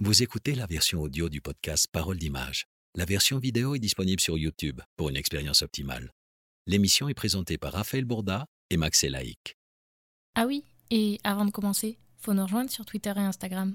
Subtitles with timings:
[0.00, 2.66] Vous écoutez la version audio du podcast Parole d'image.
[2.94, 6.12] La version vidéo est disponible sur YouTube pour une expérience optimale.
[6.68, 9.56] L'émission est présentée par Raphaël Bourda et Max Elaïc.
[10.36, 13.72] Ah oui, et avant de commencer, faut nous rejoindre sur Twitter et Instagram.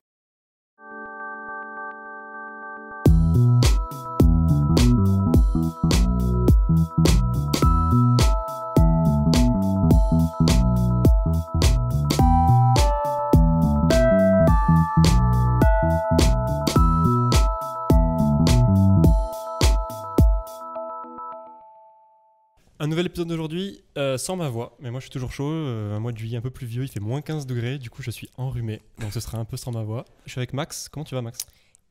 [22.84, 25.96] Un nouvel épisode d'aujourd'hui euh, sans ma voix, mais moi je suis toujours chaud, euh,
[25.96, 28.02] un mois de juillet un peu plus vieux, il fait moins 15 degrés, du coup
[28.02, 30.04] je suis enrhumé, donc ce sera un peu sans ma voix.
[30.26, 31.40] Je suis avec Max, comment tu vas Max?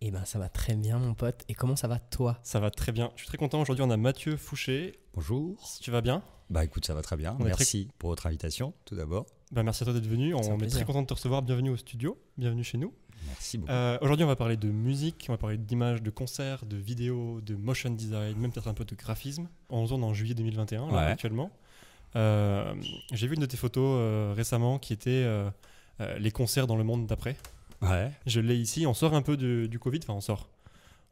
[0.03, 1.45] Eh ben ça va très bien mon pote.
[1.49, 2.39] Et comment ça va toi?
[2.43, 5.57] Ça va très bien, je suis très content, aujourd'hui on a Mathieu Fouché, Bonjour.
[5.81, 6.23] tu vas bien?
[6.51, 7.39] Bah écoute, ça va très bien.
[7.41, 9.25] On Merci pour votre invitation, tout d'abord.
[9.53, 11.77] Bah, Merci à toi d'être venu, on est très content de te recevoir, bienvenue au
[11.77, 12.93] studio, bienvenue chez nous.
[13.29, 13.71] Merci beaucoup.
[13.73, 17.41] Euh, aujourd'hui on va parler de musique, on va parler d'images, de concerts, de vidéos,
[17.41, 19.49] de motion design, même peut-être un peu de graphisme.
[19.71, 20.99] On tourne en juillet 2021 là, Ouais.
[21.13, 21.51] actuellement.
[22.17, 22.75] Euh,
[23.13, 25.27] J'ai vu une de tes photos euh, récemment qui était
[26.19, 27.37] les concerts dans le monde d'après.
[27.83, 28.11] ouais.
[28.27, 30.49] Je l'ai ici, on sort un peu du Covid, enfin on sort.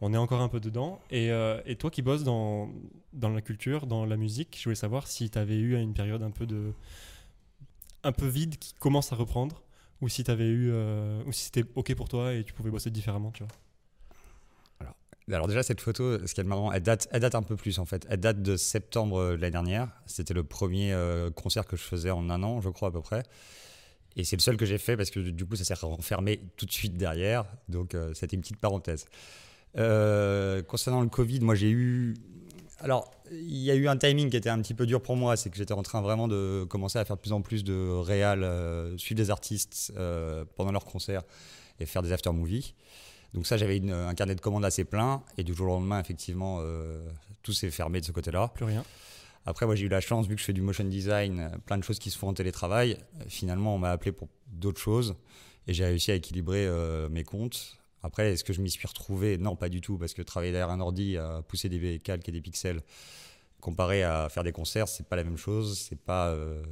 [0.02, 0.98] On est encore un peu dedans.
[1.10, 2.70] Et, euh, et toi qui bosses dans,
[3.12, 6.22] dans la culture, dans la musique, je voulais savoir si tu avais eu une période
[6.22, 6.72] un peu de
[8.02, 9.62] un peu vide qui commence à reprendre
[10.00, 12.70] ou si tu avais eu euh, ou si c'était OK pour toi et tu pouvais
[12.70, 13.52] bosser différemment, tu vois.
[15.32, 17.78] Alors déjà, cette photo, ce qui est marrant, elle date, elle date un peu plus
[17.78, 18.04] en fait.
[18.10, 19.88] Elle date de septembre euh, de l'année dernière.
[20.06, 23.00] C'était le premier euh, concert que je faisais en un an, je crois à peu
[23.00, 23.22] près.
[24.16, 26.66] Et c'est le seul que j'ai fait parce que du coup, ça s'est renfermé tout
[26.66, 27.44] de suite derrière.
[27.68, 29.04] Donc c'était une petite parenthèse.
[29.76, 32.14] Concernant le Covid, moi j'ai eu...
[32.82, 35.36] Alors, il y a eu un timing qui était un petit peu dur pour moi,
[35.36, 37.90] c'est que j'étais en train vraiment de commencer à faire de plus en plus de
[37.90, 41.22] réal, euh, suivre des artistes euh, pendant leurs concerts
[41.78, 42.74] et faire des after-movies.
[43.34, 46.58] Donc ça, j'avais un carnet de commandes assez plein, et du jour au lendemain, effectivement,
[46.60, 47.06] euh,
[47.42, 48.48] tout s'est fermé de ce côté-là.
[48.54, 48.82] Plus rien.
[49.46, 51.84] Après, moi, j'ai eu la chance, vu que je fais du motion design, plein de
[51.84, 52.98] choses qui se font en télétravail.
[53.28, 55.14] Finalement, on m'a appelé pour d'autres choses,
[55.66, 56.68] et j'ai réussi à équilibrer
[57.08, 57.79] mes comptes.
[58.02, 59.36] Après, est-ce que je m'y suis retrouvé?
[59.38, 62.32] Non, pas du tout, parce que travailler derrière un ordi, à pousser des calques et
[62.32, 62.80] des pixels,
[63.60, 65.78] comparé à faire des concerts, c'est pas la même chose.
[65.78, 66.62] C'est pas, euh,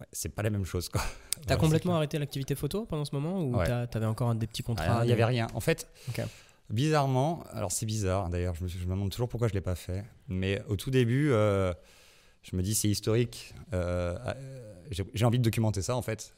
[0.00, 1.00] ouais, c'est pas la même chose, quoi.
[1.46, 3.86] T'as Ouais, complètement arrêté l'activité photo pendant ce moment ou Ouais.
[3.88, 5.02] t'avais encore des petits contrats?
[5.04, 5.46] Il n'y avait rien.
[5.54, 5.88] En fait,
[6.70, 9.58] bizarrement, alors c'est bizarre d'ailleurs, je me, suis- je me demande toujours pourquoi je ne
[9.58, 11.72] l'ai pas fait, mais au tout début, euh,
[12.42, 16.34] je me dis c'est historique, euh, euh, j'ai envie de documenter ça en fait.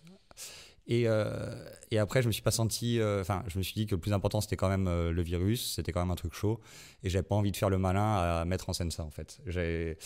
[0.91, 1.55] Et, euh,
[1.91, 2.99] et après, je me suis pas senti.
[3.01, 5.23] euh, Enfin, je me suis dit que le plus important, c'était quand même euh, le
[5.23, 6.61] virus, c'était quand même un truc chaud.
[7.05, 9.41] Et j'avais pas envie de faire le malin à mettre en scène ça, en fait.
[9.47, 9.97] J'ai-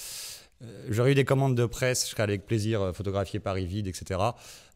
[0.88, 4.18] J'aurais eu des commandes de presse, je serais avec plaisir photographier Paris vide, etc.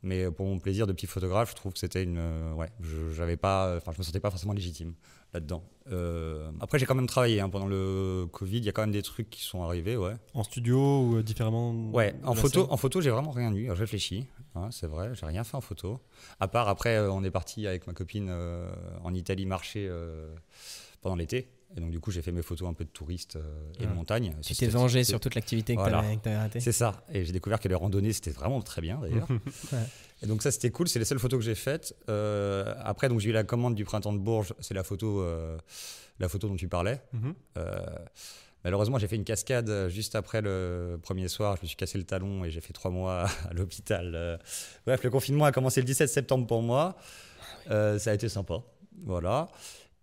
[0.03, 2.19] Mais pour mon plaisir de petit photographe, je trouve que c'était une.
[2.57, 4.93] ouais, je, j'avais pas, enfin, je me sentais pas forcément légitime
[5.33, 5.63] là-dedans.
[5.91, 8.59] Euh, après, j'ai quand même travaillé hein, pendant le Covid.
[8.59, 10.15] Il y a quand même des trucs qui sont arrivés, ouais.
[10.35, 13.67] En studio ou différemment Ouais, en photo, en photo, j'ai vraiment rien eu.
[13.69, 16.01] Je réfléchis, hein, c'est vrai, j'ai rien fait en photo.
[16.41, 18.71] À part après, euh, on est parti avec ma copine euh,
[19.05, 20.35] en Italie marcher euh,
[21.01, 21.49] pendant l'été.
[21.77, 23.93] Et donc, du coup, j'ai fait mes photos un peu de touristes euh, et de
[23.93, 24.35] montagne.
[24.43, 26.03] Tu t'es vengé sur toute l'activité que Voilà.
[26.17, 27.05] que t'avais arrêtée C'est ça.
[27.13, 29.29] Et j'ai découvert que les randonnées, c'était vraiment très bien d'ailleurs.
[30.23, 30.89] Et donc, ça, c'était cool.
[30.89, 31.95] C'est les seules photos que j'ai faites.
[32.09, 34.55] Euh, après, donc, j'ai eu la commande du printemps de Bourges.
[34.61, 35.59] C'est la photo, euh,
[36.19, 37.03] la photo dont tu parlais.
[37.13, 37.35] Mhm.
[37.59, 37.77] Euh,
[38.65, 41.57] malheureusement, j'ai fait une cascade euh, juste après le premier soir.
[41.57, 44.13] Je me suis cassé le talon et j'ai fait trois mois à l'hôpital.
[44.15, 44.37] Euh,
[44.87, 46.97] Bref, le confinement a commencé le 17 septembre pour moi.
[47.71, 48.63] Euh, ça a été sympa.
[49.05, 49.49] Voilà.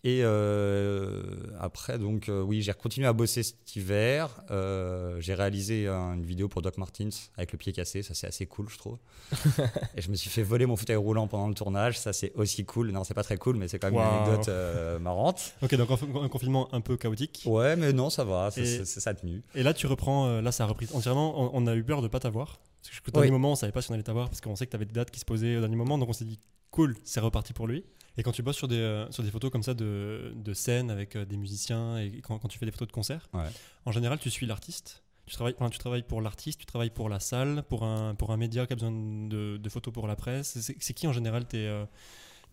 [0.07, 1.23] Et euh,
[1.59, 4.29] après, donc, euh, oui, j'ai continué à bosser cet hiver.
[4.51, 8.03] Euh, j'ai réalisé un- une vidéo pour Doc Martens avec le pied cassé.
[8.03, 8.99] Ça, c'est assez cool, je trouve.
[9.97, 11.97] et je me suis fait voler mon fauteuil roulant pendant le tournage.
[11.97, 12.91] Ça, c'est aussi cool.
[12.91, 15.55] Non, c'est pas très cool, mais c'est quand même une anecdote marrante.
[15.63, 17.41] Ok, donc un, confinement un peu chaotique.
[17.47, 19.41] Ouais, mais non, ça va, ça, Et- a tenu.
[19.55, 21.55] Et là, tu reprends, là, ça a repris entièrement.
[21.55, 22.59] On, on a eu peur de pas t'avoir.
[22.83, 23.31] Parce que au dernier Oui.
[23.31, 24.93] moment, on savait pas si on allait t'avoir parce qu'on sait que tu avais des
[24.93, 25.97] dates qui se posaient au dernier moment.
[25.97, 26.39] Donc on s'est dit,
[26.75, 27.83] cool, c'est reparti pour lui.
[28.17, 30.89] Et quand tu bosses sur des, euh, sur des photos comme ça de, de scènes
[30.89, 33.49] avec euh, des musiciens et quand, quand tu fais des photos de concert, Ouais.
[33.85, 35.03] en général, tu suis l'artiste.
[35.25, 38.31] Tu travailles, enfin, tu travailles pour l'artiste, tu travailles pour la salle, pour un, pour
[38.31, 40.57] un média qui a besoin de, de photos pour la presse.
[40.79, 41.85] C'est qui en général tes, euh,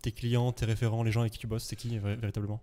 [0.02, 1.64] tes clients, tes référents, les gens avec qui tu bosses?
[1.64, 2.60] C'est qui véritablement?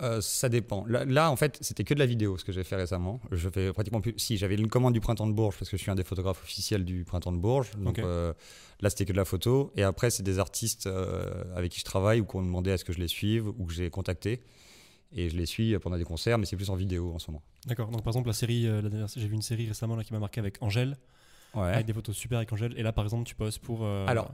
[0.00, 0.84] Euh, ça dépend.
[0.86, 3.20] Là, là, en fait, c'était que de la vidéo ce que j'ai fait récemment.
[3.32, 4.14] Je fais pratiquement plus.
[4.16, 6.42] Si, j'avais une commande du Printemps de Bourges parce que je suis un des photographes
[6.42, 7.70] officiels du Printemps de Bourges.
[7.76, 8.32] Donc euh,
[8.80, 9.72] là, c'était que de la photo.
[9.76, 12.84] Et après, c'est des artistes euh, avec qui je travaille ou qu'on demandait à ce
[12.84, 14.42] que je les suive ou que j'ai contacté.
[15.10, 17.42] Et je les suis pendant des concerts, mais c'est plus en vidéo en ce moment.
[17.66, 17.90] D'accord.
[17.90, 18.68] Donc par exemple, la série,
[19.16, 20.96] j'ai vu une série récemment là, qui m'a marqué avec Angèle.
[21.54, 21.72] Ouais.
[21.72, 22.74] avec des photos super avec Angèle.
[22.76, 23.80] Et là, par exemple, tu poses pour.
[23.82, 24.30] euh, Alors,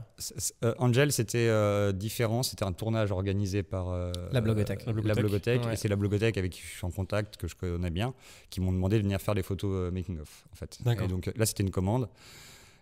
[0.63, 2.43] euh, Angel, c'était euh, différent.
[2.43, 4.81] C'était un tournage organisé par euh, La Blogothèque.
[4.81, 5.19] La La Blogothèque.
[5.23, 5.65] Blogothèque.
[5.65, 5.73] Ouais.
[5.73, 8.13] Et c'est la Blogothèque avec qui je suis en contact, que je connais bien,
[8.49, 10.77] qui m'ont demandé de venir faire des photos euh, making of, en fait.
[10.83, 11.05] D'accord.
[11.05, 12.09] Et donc là, c'était une commande.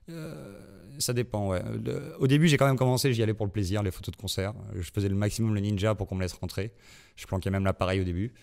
[0.09, 0.59] Euh,
[0.99, 1.61] ça dépend, ouais.
[1.83, 4.19] Le- au début, j'ai quand même commencé, j'y allais pour le plaisir, les photos de
[4.19, 4.53] concert.
[4.75, 6.71] Je faisais le maximum le ninja pour qu'on me laisse rentrer.
[7.15, 8.33] Je planquais même l'appareil au début.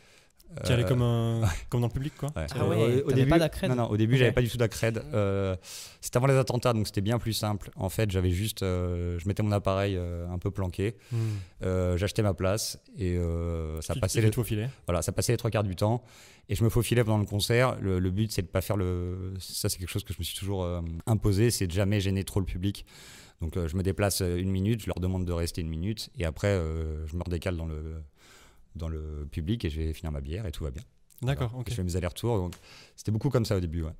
[0.64, 2.30] Tu allais Euh, comme, un, comme dans le public, quoi.
[2.34, 2.46] Ouais.
[2.58, 4.18] Ah ouais, Euh, t'avais pas d'accred Non, non, au début, Ok.
[4.18, 5.00] j'avais pas du tout d'accred.
[5.14, 5.54] Euh,
[6.00, 7.70] c'était avant les attentats, donc c'était bien plus simple.
[7.76, 8.62] En fait, j'avais juste.
[8.62, 10.96] euh, je mettais mon appareil euh, un peu planqué,
[11.62, 15.36] euh, j'achetais ma place et euh, ça, Tu- passait tu les, voilà, ça passait les
[15.38, 16.02] trois quarts du temps.
[16.48, 17.76] Et je me faufilais pendant le concert.
[17.80, 19.34] Le, le but, c'est de pas faire le.
[19.38, 22.24] Ça, c'est quelque chose que je me suis toujours euh, imposé, c'est de jamais gêner
[22.24, 22.84] trop le public.
[23.40, 26.10] Donc, euh, je me déplace euh, une minute, je leur demande de rester une minute,
[26.18, 28.02] et après, euh, je me redécale dans le,
[28.76, 30.82] dans le public et je vais finir ma bière et tout va bien.
[31.22, 31.60] D'accord, Voilà.
[31.62, 31.70] ok.
[31.70, 32.36] Je fais mes allers-retours.
[32.38, 32.54] donc
[32.96, 33.92] C'était beaucoup comme ça au début, ouais.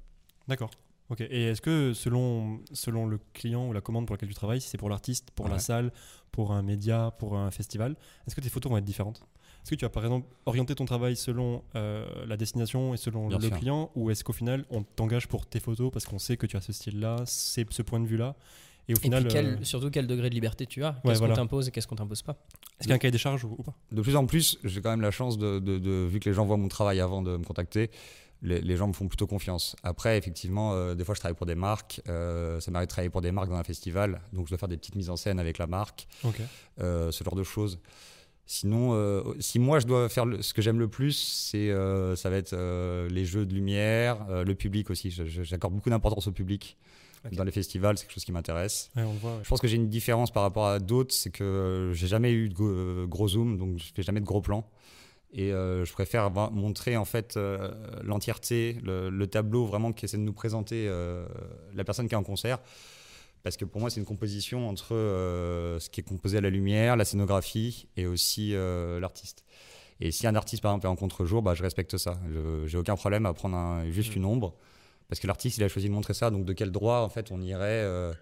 [0.49, 0.70] D'accord.
[1.11, 1.20] Ok.
[1.22, 4.69] Et est-ce que selon, selon le client ou la commande pour laquelle tu travailles, si
[4.69, 5.93] c'est pour l'artiste, pour la salle,
[6.31, 7.96] pour un média, pour un festival,
[8.26, 9.20] est-ce que tes photos vont être différentes?
[9.62, 13.28] Est-ce que tu vas par exemple orienter ton travail selon euh, la destination et selon
[13.28, 13.58] Bien le sûr.
[13.58, 16.56] client ou est-ce qu'au final on t'engage pour tes photos parce qu'on sait que tu
[16.56, 18.37] as ce style-là, c'est ce point de vue-là?
[18.90, 20.94] Et au Et final, puis quel- euh, surtout quel degré de liberté tu as Ouais,
[21.04, 21.34] Qu'est-ce voilà.
[21.34, 23.44] qu'on t'impose et qu'est-ce qu'on t'impose pas est-ce qu'il y a un cahier des charges
[23.44, 23.75] ou, ou pas?
[23.92, 26.34] De plus en plus, j'ai quand même la chance de, de- de- vu que les
[26.34, 27.90] gens voient mon travail avant de me contacter,
[28.42, 29.76] les, les gens me font plutôt confiance.
[29.82, 32.00] Après, effectivement, euh, des fois, je travaille pour des marques.
[32.08, 34.69] euh, ça m'arrive de travailler pour des marques dans un festival, donc je dois faire
[34.70, 36.08] des petites mises en scène avec la marque,
[36.81, 37.78] euh, ce genre de choses.
[38.46, 42.16] Sinon, euh, si moi je dois faire le- ce que j'aime le plus, c'est euh,
[42.16, 45.10] ça va être euh, les jeux de lumière, euh, le public aussi.
[45.10, 46.76] J'accorde beaucoup d'importance au public
[47.32, 48.90] Dans les festivals, c'est quelque chose qui m'intéresse.
[48.96, 49.11] Ouais, ouais.
[49.43, 52.32] Je pense que j'ai une différence par rapport à d'autres, c'est que euh, j'ai jamais
[52.32, 54.69] eu de euh, gros zoom, donc je fais jamais de gros plans.
[55.32, 57.70] Et euh, je préfère avoir- montrer en fait euh,
[58.02, 61.25] l'entièreté, le, le tableau vraiment qui essaie de nous présenter euh,
[61.75, 62.58] la personne qui est en concert.
[63.43, 66.96] Parce que pour moi, c'est une composition entre ce qui est composé à la lumière,
[66.96, 68.52] la scénographie et aussi
[69.00, 69.44] l'artiste.
[70.00, 72.19] Et si un artiste, par exemple, est en contre-jour, bah, je respecte ça.
[72.31, 74.55] Je- J'ai aucun problème à prendre un- juste une ombre.
[75.10, 76.30] Parce que l'artiste, il a choisi de montrer ça.
[76.30, 78.12] Donc, de quel droit, en fait, on irait euh,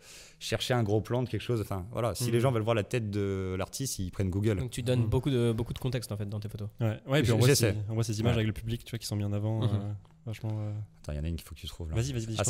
[0.40, 2.14] chercher un gros plan de quelque chose Enfin, voilà.
[2.14, 4.56] Si les gens veulent voir la tête de l'artiste, ils prennent Google.
[4.56, 5.06] Donc tu donnes Mhm.
[5.08, 6.68] beaucoup, de, beaucoup de contexte en fait dans tes photos.
[6.80, 8.42] Ouais, ouais, et puis on voit, ces, on voit ces images Ouais.
[8.42, 9.60] avec le public, tu vois, qui sont mis en avant.
[9.60, 9.70] Mhm.
[9.74, 9.92] euh,
[10.26, 10.50] vachement.
[10.60, 11.94] euh, Attends, il y en a une qu'il faut que tu trouves là.
[11.96, 12.44] Vas-y, vas-y, vas-y, Ah,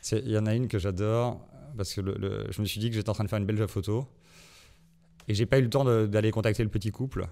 [0.00, 1.40] c'est Il y en a une que j'adore
[1.76, 3.44] parce que le- le- je me suis dit que j'étais en train de faire une
[3.46, 4.06] belle photo
[5.26, 7.26] et j'ai pas eu le temps d'aller contacter le petit couple.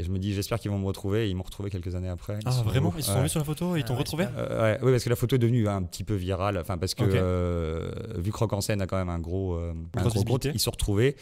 [0.00, 1.26] Et je me dis, j'espère qu'ils vont me retrouver.
[1.26, 2.38] Et ils m'ont retrouvé quelques années après.
[2.44, 2.94] Ah, vraiment.
[2.96, 3.24] Ils se sont Ouais.
[3.24, 4.26] vus sur la photo et ils t'ont Ah ouais, retrouvé.
[4.36, 6.56] Euh, ouais, oui, parce que la photo est devenue un petit peu virale.
[6.58, 7.14] Enfin, parce que Ok.
[7.14, 10.44] euh, vu que Rock en scène a quand même un gros, euh, un gros compte,
[10.44, 11.16] ils se sont retrouvés.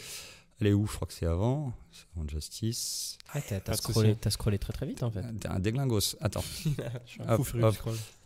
[0.59, 0.87] Elle est où?
[0.87, 1.73] Je crois que c'est avant.
[1.91, 3.17] C'est avant Justice.
[3.35, 5.21] Ouais, t'as, scrollé, scrollé très très vite en fait.
[5.39, 6.15] T'es un déglingos.
[6.21, 6.43] Attends.
[7.05, 7.69] Je suis un Hop, fou furieux.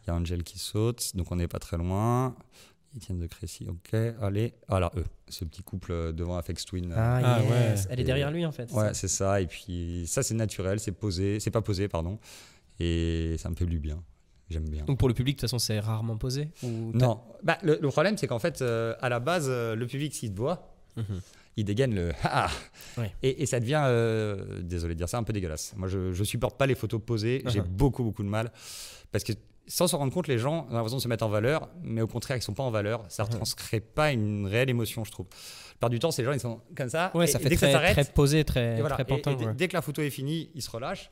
[0.03, 2.36] Il y a Angel qui saute, donc on n'est pas très loin.
[2.95, 3.93] Étienne de Crécy, ok.
[4.21, 6.91] Allez, voilà, eux, ce petit couple euh, devant Afex Twin.
[6.91, 7.49] euh, Ah, Ah, yes.
[7.85, 7.88] ouais.
[7.91, 8.69] Elle est derrière lui en fait.
[8.71, 9.39] ouais, c'est ça.
[9.41, 12.19] Et puis ça, c'est naturel, c'est posé, c'est pas posé, pardon.
[12.79, 14.03] Et ça me fait du bien.
[14.49, 14.83] J'aime bien.
[14.83, 17.88] Donc pour le public, de toute façon, c'est rarement posé ou Non, bah, le, le
[17.88, 20.67] problème, c'est qu'en fait, euh, à la base, euh, le public, s'il te voit,
[20.97, 21.21] Mhm.
[21.55, 22.49] il dégaine le ah
[22.97, 23.13] Ouais.
[23.23, 25.73] et, et ça devient, euh, désolé de dire ça, un peu dégueulasse.
[25.77, 27.43] Moi, je, je supporte pas les photos posées.
[27.45, 28.51] J'ai beaucoup, beaucoup de mal
[29.13, 29.31] parce que
[29.67, 32.07] sans s'en rendre compte, les gens ont l'impression de se mettre en valeur, mais au
[32.07, 33.05] contraire, ils sont pas en valeur.
[33.09, 33.31] Ça ne Uh-huh.
[33.33, 35.27] retranscrit pas une réelle émotion, je trouve.
[35.29, 37.11] La plupart du temps, ces gens, ils sont comme ça.
[37.15, 38.95] Ouais, et- ça fait dès très, que ça très posé, très, et voilà.
[38.95, 39.33] très Et- et pantin.
[39.35, 39.53] dès- ouais.
[39.53, 41.09] dès que la photo est finie, ils se relâchent.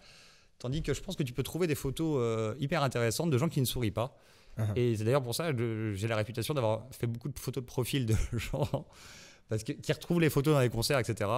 [0.59, 3.47] Tandis que je pense que tu peux trouver des photos euh, hyper intéressantes de gens
[3.49, 4.17] qui ne sourient pas.
[4.57, 4.63] Uh-huh.
[4.75, 7.67] Et c'est d'ailleurs pour ça que j'ai la réputation d'avoir fait beaucoup de photos de
[7.67, 8.85] profil de gens
[9.47, 11.29] parce que, qui retrouvent les photos dans les concerts, etc.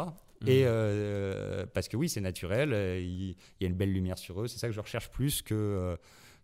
[0.47, 0.67] Et Mhm.
[0.67, 4.41] euh, parce que oui, c'est naturel, euh, il il y a une belle lumière sur
[4.41, 4.47] eux.
[4.47, 5.95] C'est ça que je recherche plus que, euh,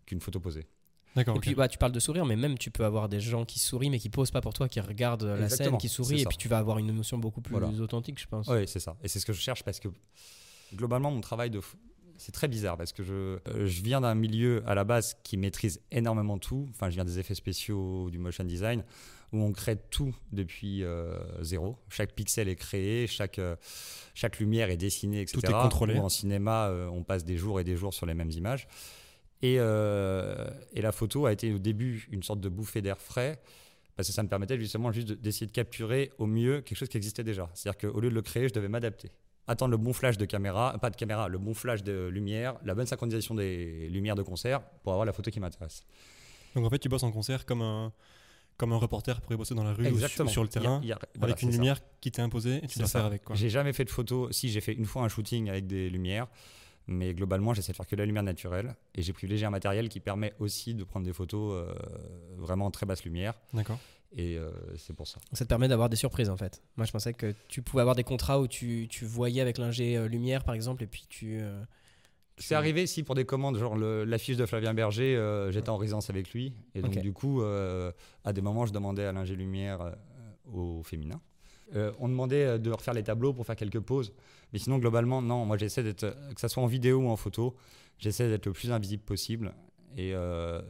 [0.08, 0.66] qu'une photo posée.
[1.16, 1.36] D'accord.
[1.36, 3.58] Et puis bah, tu parles de sourire, mais même tu peux avoir des gens qui
[3.58, 6.24] sourient mais qui posent pas pour toi, qui regardent la Exactement, scène, qui sourient, et
[6.26, 7.68] puis tu vas avoir une émotion beaucoup plus Voilà.
[7.80, 8.46] authentique, je pense.
[8.48, 8.96] Oui, c'est ça.
[9.02, 9.88] Et c'est ce que je cherche parce que
[10.74, 11.60] globalement, mon travail de.
[12.20, 15.36] C'est très bizarre parce que je, euh, je viens d'un milieu à la base qui
[15.36, 16.66] maîtrise énormément tout.
[16.70, 18.82] Enfin, je viens des effets spéciaux, du motion design,
[19.32, 21.76] où on crée tout depuis euh, zéro.
[21.88, 23.54] Chaque pixel est créé, chaque, euh,
[24.14, 25.38] chaque lumière est dessinée, etc.
[25.40, 25.98] Tout est contrôlé.
[26.00, 28.66] En cinéma, euh, on passe des jours et des jours sur les mêmes images.
[29.42, 33.40] Et, euh, et la photo a été au début une sorte de bouffée d'air frais
[33.96, 36.88] parce que ça me permettait justement juste de- d'essayer de capturer au mieux quelque chose
[36.88, 37.48] qui existait déjà.
[37.54, 39.10] C'est-à-dire qu'au lieu de le créer, je devais m'adapter.
[39.46, 42.74] Attendre le bon flash de caméra, pas de caméra, le bon flash de lumière, la
[42.74, 45.84] bonne synchronisation des lumières de concert pour avoir la photo qui m'intéresse.
[46.54, 47.92] Donc en fait, tu bosses en concert comme un,
[48.56, 50.58] comme un reporter pourrait bosser dans la rue ou sur, ou sur le Il y
[50.58, 51.56] a- terrain il y a- voilà, avec une ça.
[51.56, 52.98] lumière qui t'est imposée et tu dois ça.
[52.98, 53.24] faire avec.
[53.24, 53.36] Quoi.
[53.36, 54.30] J'ai jamais fait de photo.
[54.32, 56.26] Si j'ai fait une fois un shooting avec des lumières,
[56.88, 58.74] Mais globalement, j'essaie de faire que la lumière naturelle.
[58.94, 61.74] Et j'ai privilégié un matériel qui permet aussi de prendre des photos euh,
[62.38, 63.34] vraiment en très basse lumière.
[63.52, 63.78] D'accord.
[64.16, 65.20] Et euh, c'est pour ça.
[65.34, 66.62] Ça te permet d'avoir des surprises en fait.
[66.78, 69.98] Moi je pensais que tu pouvais avoir des contrats où tu, tu voyais avec l'ingé
[69.98, 71.38] euh, lumière par exemple et puis tu.
[71.42, 71.62] euh,
[72.38, 75.76] C'est arrivé si pour des commandes, genre le- l'affiche de Flavien Berger, euh, j'étais en
[75.76, 76.54] résidence avec lui.
[76.74, 77.92] Et donc du coup, euh,
[78.24, 79.92] à des moments, je demandais à l'ingé lumière euh,
[80.50, 81.20] au féminin.
[81.76, 84.12] Euh, on demandait euh, de refaire les tableaux pour faire quelques pauses.
[84.52, 85.44] Mais sinon, globalement, non.
[85.44, 87.56] Moi, j'essaie d'être, euh, que ça soit en vidéo ou en photo,
[87.98, 89.52] j'essaie d'être le plus invisible possible.
[89.96, 90.62] Et euh,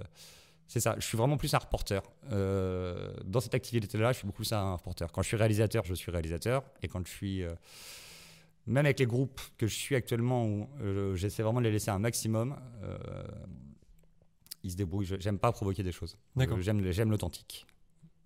[0.66, 0.96] c'est ça.
[0.98, 2.02] Je suis vraiment plus un reporter.
[2.32, 5.10] Euh, dans cette activité-là, je suis beaucoup plus un reporter.
[5.12, 6.64] Quand je suis réalisateur, je suis réalisateur.
[6.82, 7.44] Et quand je suis
[8.66, 10.68] même avec les groupes que je suis actuellement, où
[11.14, 12.56] j'essaie vraiment de les laisser un maximum,
[14.64, 15.06] ils se débrouillent.
[15.06, 16.18] Je- J'aime pas provoquer des choses.
[16.92, 17.66] J'aime l'authentique.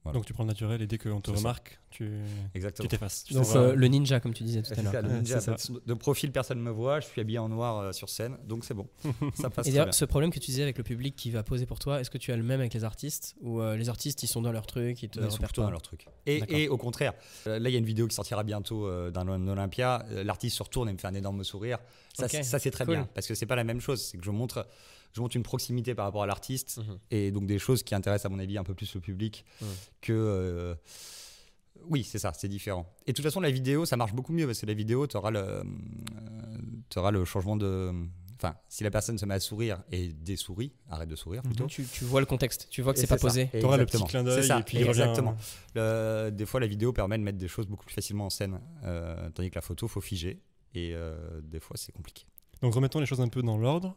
[0.04, 0.14] Voilà.
[0.18, 2.10] Donc tu prends le naturel et dès qu'on te remarque, tu
[2.54, 2.82] Exactement.
[2.84, 3.22] tu t'effaces.
[3.24, 5.02] Tu euh, le ninja comme tu disais tout à l'heure.
[5.02, 6.98] de- De profil, personne ne me voit.
[7.00, 8.88] Je suis habillé en noir euh, sur scène, donc c'est bon.
[9.34, 11.66] ça passe Et d'ailleurs, ce problème que tu disais avec le public qui va poser
[11.66, 14.22] pour toi, est-ce que tu as le même avec les artistes Ou euh, les artistes,
[14.24, 16.06] ils sont dans leur truc, ils te Ils sont plutôt dans leur truc.
[16.26, 17.12] Et, et au contraire,
[17.46, 20.04] là, il y a une vidéo qui sortira bientôt euh, d'un Olympia.
[20.24, 21.78] L'artiste se retourne et me fait un énorme sourire.
[22.14, 22.94] Ça, c'est- ça, c'est très cool.
[22.96, 24.02] bien parce que c'est pas la même chose.
[24.02, 24.66] C'est que je montre,
[25.12, 26.98] je montre une proximité par rapport à l'artiste Mhm.
[27.10, 29.66] et donc des choses qui intéressent à mon avis un peu plus le public Mhm.
[30.00, 30.12] que.
[30.12, 30.74] euh,
[31.88, 32.86] oui, c'est ça, c'est différent.
[33.06, 35.16] Et de toute façon, la vidéo, ça marche beaucoup mieux parce que la vidéo, tu
[35.16, 35.62] auras le, euh,
[36.88, 37.92] t'auras le changement de.
[38.36, 41.66] Enfin, si la personne se met à sourire et dessourit, arrête de sourire plutôt.
[41.66, 43.26] Tu, tu vois le contexte, tu vois que c'est pas ça.
[43.28, 43.48] posé.
[43.52, 45.36] Tu auras le petit clin C'est d'œil ça, et puis exactement.
[45.76, 48.60] Le- des fois, la vidéo permet de mettre des choses beaucoup plus facilement en scène,
[48.84, 50.40] euh, tandis que la photo, faut figer.
[50.74, 52.24] Et euh, des fois, c'est compliqué.
[52.62, 53.96] Donc remettons les choses un peu dans l'ordre.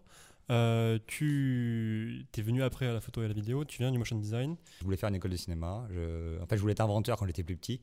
[0.52, 3.98] Euh, tu es venu après à la photo et à la vidéo, tu viens du
[3.98, 4.56] motion design.
[4.80, 5.88] Je voulais faire une école de cinéma.
[5.92, 6.42] Je...
[6.42, 7.82] En fait, je voulais être inventeur quand j'étais plus petit.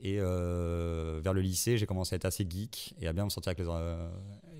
[0.00, 3.30] Et euh, vers le lycée, j'ai commencé à être assez geek et à bien me
[3.30, 3.66] sentir avec les.
[3.68, 4.08] euh,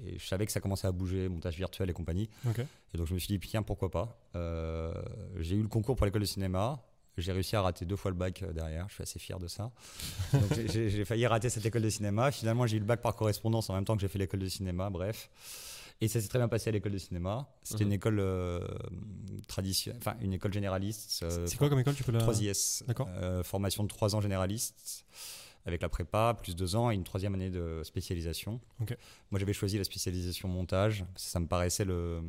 [0.07, 2.29] et je savais que ça commençait à bouger, montage virtuel et compagnie.
[2.49, 2.59] Ok.
[2.95, 4.19] Et donc, je me suis dit, tiens, pourquoi pas?
[4.35, 4.93] Euh,
[5.39, 6.83] J'ai eu le concours pour l'école de cinéma.
[7.19, 8.89] J'ai réussi à rater deux fois le bac derrière.
[8.89, 9.71] Je suis assez fier de ça.
[10.33, 12.31] Donc, j'ai failli rater cette école de cinéma.
[12.31, 14.49] Finalement, j'ai eu le bac par correspondance en même temps que j'ai fait l'école de
[14.49, 14.89] cinéma.
[14.89, 15.29] Bref.
[16.01, 17.49] Et ça s'est très bien passé à l'école de cinéma.
[17.65, 17.89] C'était Mhm.
[17.91, 18.61] une école euh,
[19.49, 21.21] traditionnelle, enfin une école généraliste.
[21.23, 22.19] euh, C'est quoi comme école tu peux la...
[22.21, 22.85] 3 IS.
[22.87, 23.09] D'accord.
[23.11, 25.05] Euh, formation de 3 ans généraliste
[25.67, 28.61] avec la prépa, plus 2 ans et une troisième année de spécialisation.
[29.31, 31.05] Moi, j'avais choisi la spécialisation montage.
[31.13, 32.23] parce que Ça me paraissait le,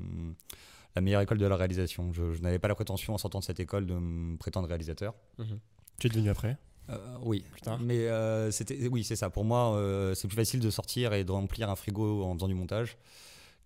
[0.96, 2.12] la meilleure école de la réalisation.
[2.12, 5.14] Je, je n'avais pas la prétention en sortant de cette école de me prétendre réalisateur.
[5.38, 5.60] Mhm.
[6.00, 6.58] Tu es devenu après?
[6.90, 7.44] Euh, oui,
[7.82, 9.30] mais euh, c'était, oui, c'est ça.
[9.30, 12.48] Pour moi, euh, c'est plus facile de sortir et de remplir un frigo en faisant
[12.48, 12.98] du montage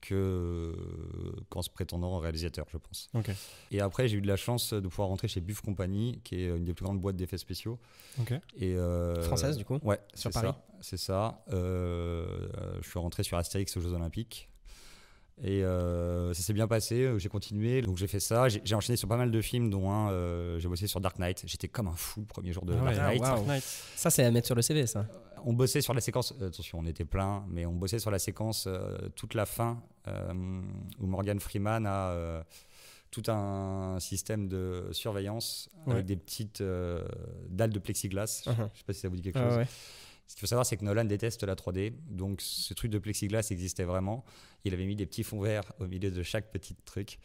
[0.04, 3.10] que euh, qu'en se prétendant réalisateur, je pense.
[3.72, 6.48] Et après, j'ai eu de la chance de pouvoir rentrer chez Buff Company, qui est
[6.48, 7.80] une des plus grandes boîtes d'effets spéciaux.
[8.20, 8.34] Ok.
[8.58, 11.44] Et euh, Française, du coup Ouais, Sur Paris C'est ça.
[11.52, 12.50] Euh,
[12.82, 14.50] je suis rentré sur Astérix aux Jeux Olympiques.
[15.42, 18.48] Et euh, ça s'est bien passé, euh, j'ai continué, donc j'ai fait ça.
[18.50, 21.44] J'ai enchaîné sur pas mal de films, dont un, euh, j'ai bossé sur Dark Knight.
[21.48, 23.22] J'étais comme un fou le premier jour de Ah ouais, Dark Knight.
[23.26, 23.46] ah, Dark.
[23.48, 23.64] Knight.
[23.96, 25.06] Ça, c'est à mettre sur le CV, ça.
[25.46, 28.20] On bossait sur la séquence, euh, attention, on était plein, mais on bossait sur la
[28.20, 30.62] séquence euh, toute la fin euh,
[31.00, 32.44] où Morgan Freeman a euh,
[33.12, 35.94] tout un système de surveillance Ouais.
[35.96, 37.04] avec des petites euh,
[37.50, 38.44] dalles de plexiglas.
[38.46, 38.70] Uh-huh.
[38.74, 39.58] Je sais pas si ça vous dit quelque Ah chose.
[39.58, 39.68] ouais.
[40.34, 41.94] Ce qu'il faut savoir, c'est que Nolan déteste la 3D.
[42.10, 44.26] Donc, ce truc de plexiglas existait vraiment.
[44.66, 47.20] Il avait mis des petits fonds verts au milieu de chaque petit truc.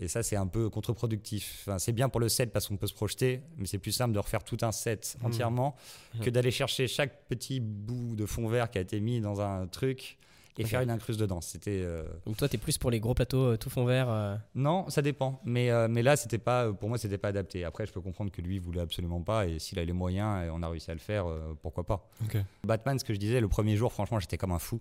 [0.00, 1.58] Et ça, c'est un peu contre-productif.
[1.66, 4.14] Enfin, c'est bien pour le set parce qu'on peut se projeter, mais c'est plus simple
[4.14, 5.26] de refaire tout un set Mhm.
[5.26, 5.76] entièrement
[6.14, 6.20] Mhm.
[6.24, 9.66] que d'aller chercher chaque petit bout de fond vert qui a été mis dans un
[9.66, 10.16] truc
[10.58, 11.40] et faire une incruste dedans.
[11.40, 11.80] C'était.
[11.82, 14.08] euh, Donc toi, t'es plus pour les gros plateaux euh, tout fond vert.
[14.10, 15.40] euh, Non, ça dépend.
[15.44, 17.64] Mais, euh, mais là, c'était pas, pour moi, c'était pas adapté.
[17.64, 19.46] Après, je peux comprendre que lui voulait absolument pas.
[19.46, 22.08] Et s'il a les moyens et on a réussi à le faire, euh, pourquoi pas.
[22.64, 24.80] Batman, ce que je disais, le premier jour, franchement, j'étais comme un fou.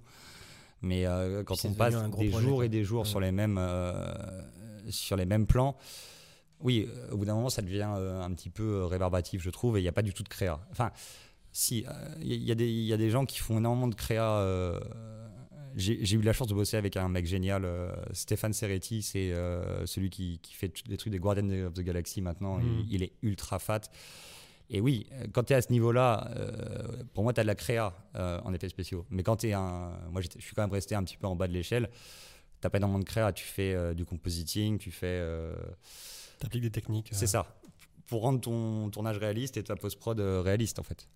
[0.81, 3.07] Mais euh, quand on passe un gros des projet, jours et des jours Ouais.
[3.07, 4.13] sur, les mêmes, euh,
[4.89, 5.75] sur les mêmes plans,
[6.59, 9.83] oui, au bout d'un moment, ça devient un petit peu rébarbatif, je trouve, et il
[9.83, 10.59] n'y a pas du tout de créa.
[10.71, 10.91] Enfin,
[11.51, 11.85] si,
[12.21, 14.43] il y, a des- il y a des gens qui font énormément de créa.
[15.77, 19.85] J'ai eu la chance de bosser avec un mec génial, euh, Stéphane Serretti, c'est euh,
[19.85, 22.59] celui qui, qui fait les trucs des Guardians of the Galaxy maintenant.
[22.59, 23.81] Il, il est ultra fat.
[24.69, 27.47] Et oui, euh, quand tu es à ce niveau-là, euh, pour moi, tu as de
[27.47, 29.05] la créa en effets spéciaux.
[29.09, 29.91] Mais quand tu es un.
[30.11, 31.89] Moi, je suis quand même resté un petit peu en bas de l'échelle.
[32.61, 33.31] Tu pas énormément de créa.
[33.31, 35.05] Tu fais du compositing, tu fais.
[35.07, 35.55] euh,
[36.39, 37.09] T'appliques des techniques.
[37.13, 37.45] c'est ça.
[38.07, 41.07] Pour rendre ton tournage réaliste et ta post-prod réaliste, en fait.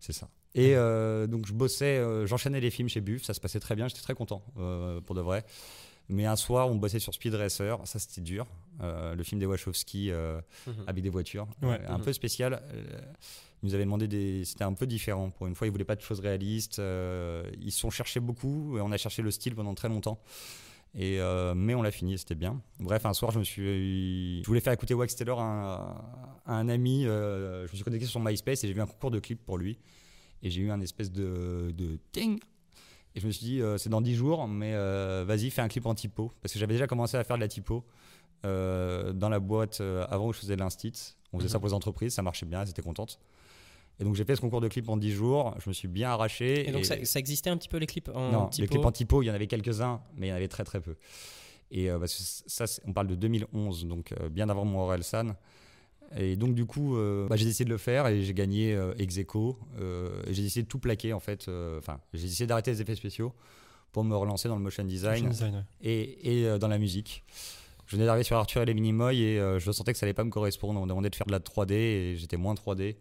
[0.00, 0.28] C'est ça.
[0.54, 3.76] Et euh, donc, je bossais, euh, j'enchaînais les films chez Buff, ça se passait très
[3.76, 5.44] bien, j'étais très content, euh, pour de vrai.
[6.08, 8.46] Mais un soir, on bossait sur Speed Racer, ça c'était dur.
[8.80, 10.74] Euh, le film des Wachowski euh, Mhm.
[10.86, 11.80] avec des voitures, Ouais.
[11.82, 12.04] Euh, un Mhm.
[12.04, 12.62] peu spécial.
[12.72, 13.00] Euh,
[13.62, 14.44] Ils nous avaient demandé des.
[14.44, 15.30] C'était un peu différent.
[15.30, 16.78] Pour une fois, ils voulaient pas de choses réalistes.
[16.78, 20.20] euh, ils se sont cherchés beaucoup et on a cherché le style pendant très longtemps.
[20.98, 22.62] Et euh, mais on l'a fini, c'était bien.
[22.80, 26.56] Bref, un soir, je me suis, je voulais faire écouter Wax Taylor à un, à
[26.58, 27.04] un ami.
[27.04, 29.58] euh, je me suis connecté sur MySpace et j'ai vu un concours de clips pour
[29.58, 29.78] lui.
[30.42, 32.38] Et j'ai eu un espèce de, de ting.
[33.14, 34.72] Et je me suis dit, euh, c'est dans 10 jours, mais
[35.24, 36.32] vas-y, fais un clip en typo.
[36.40, 37.84] Parce que j'avais déjà commencé à faire de la typo
[38.42, 41.14] dans la boîte avant où je faisais de l'instit.
[41.32, 43.18] On faisait ça pour les entreprises, ça marchait bien, elles étaient contentes.
[43.98, 46.10] Et donc j'ai fait ce concours de clips en 10 jours, je me suis bien
[46.10, 46.68] arraché.
[46.68, 48.84] Et donc ça, ça existait un petit peu les clips en non, typo les clips
[48.84, 50.96] en typo, il y en avait quelques-uns, mais il y en avait très très peu.
[51.70, 55.34] Et euh, parce que ça, on parle de 2011, donc euh, bien avant mon Orelsan.
[56.16, 58.94] Et donc du coup, euh, bah, j'ai décidé de le faire et j'ai gagné euh,
[58.98, 59.58] ex aequo.
[59.80, 61.48] euh, et j'ai décidé de tout plaquer en fait.
[61.48, 63.32] euh, Enfin, j'ai décidé d'arrêter les effets spéciaux
[63.92, 65.62] pour me relancer dans le motion design Motion design, ouais.
[65.90, 67.24] et, et, euh, dans la musique.
[67.86, 70.12] Je venais d'arriver sur Arthur et les Minimoy et euh, je sentais que ça allait
[70.14, 70.78] pas me correspondre.
[70.80, 72.96] On me demandait de faire de la 3D et j'étais moins 3D.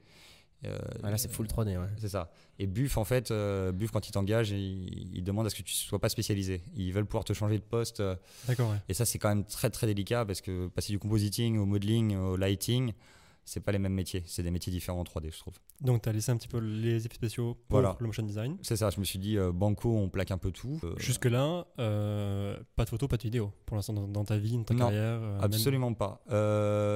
[0.66, 1.78] Euh, Ah, là, c'est full 3D.
[1.78, 1.88] Ouais.
[1.98, 2.32] c'est ça.
[2.60, 5.62] Et Buff, en fait, euh, Buff, quand il t'engage, il, il demande à ce que
[5.64, 6.62] tu ne sois pas spécialisé.
[6.76, 8.00] Ils veulent pouvoir te changer de poste.
[8.00, 8.16] euh,
[8.48, 8.78] D'accord, ouais.
[8.90, 12.16] et ça, c'est quand même très, très délicat parce que passer du compositing au modeling,
[12.16, 12.94] au lighting,
[13.48, 14.24] c'est pas les mêmes métiers.
[14.26, 15.54] C'est des métiers différents en 3D, je trouve.
[15.82, 17.96] Donc, tu as laissé un petit peu les effets spéciaux pour Voilà.
[18.00, 18.58] le motion design.
[18.64, 18.90] C'est ça.
[18.90, 20.80] Je me suis dit, euh, Banco, on plaque un peu tout.
[20.98, 21.68] Jusque-là,
[22.76, 24.80] pas de photo, pas de vidéo pour l'instant dans, dans ta vie, dans ta Non,
[24.86, 25.20] carrière.
[25.20, 26.22] même- Absolument pas.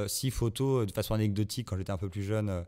[0.08, 2.66] Si photo, de façon anecdotique, quand j'étais un peu plus jeune,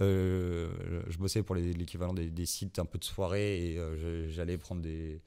[0.00, 0.68] euh,
[1.08, 4.82] je bossais pour l'équivalent des, des sites un peu de soirée et euh, j'allais prendre
[4.82, 5.20] des,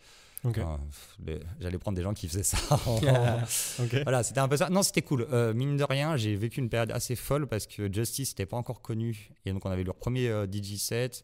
[1.59, 2.57] j'allais prendre des gens qui faisaient ça.
[3.79, 3.95] ok.
[4.03, 4.69] voilà, c'était un peu ça.
[4.69, 5.27] Non, c'était cool.
[5.31, 8.57] Euh, mine de rien, j'ai vécu une période assez folle parce que Justice n'était pas
[8.57, 11.23] encore connu et donc on avait leur premier DJ set,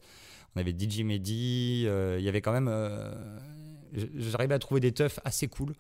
[0.56, 2.70] on avait DJ Mehdi, il y avait quand même.
[4.18, 5.74] J'arrivais à trouver des teufs assez cool.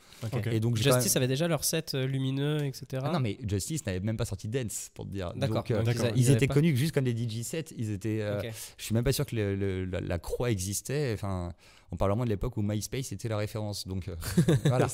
[0.51, 3.01] Et donc Justice avait déjà leur set euh, lumineux, etc.
[3.05, 5.34] ah non, mais Justice n'avait même pas sorti Dance, pour te dire.
[5.36, 5.63] D'accord.
[5.72, 6.08] Euh, d'accord.
[6.15, 7.65] ils, étaient pas- connus juste comme des DJ sets.
[7.77, 8.20] Ils étaient.
[8.22, 8.41] euh.
[8.77, 11.12] Je suis même pas sûr que le- le- la, la croix existait.
[11.13, 11.53] Enfin,
[11.91, 13.88] on parle vraiment de l'époque où MySpace était la référence.
[13.88, 14.15] Donc euh,
[14.65, 14.88] voilà.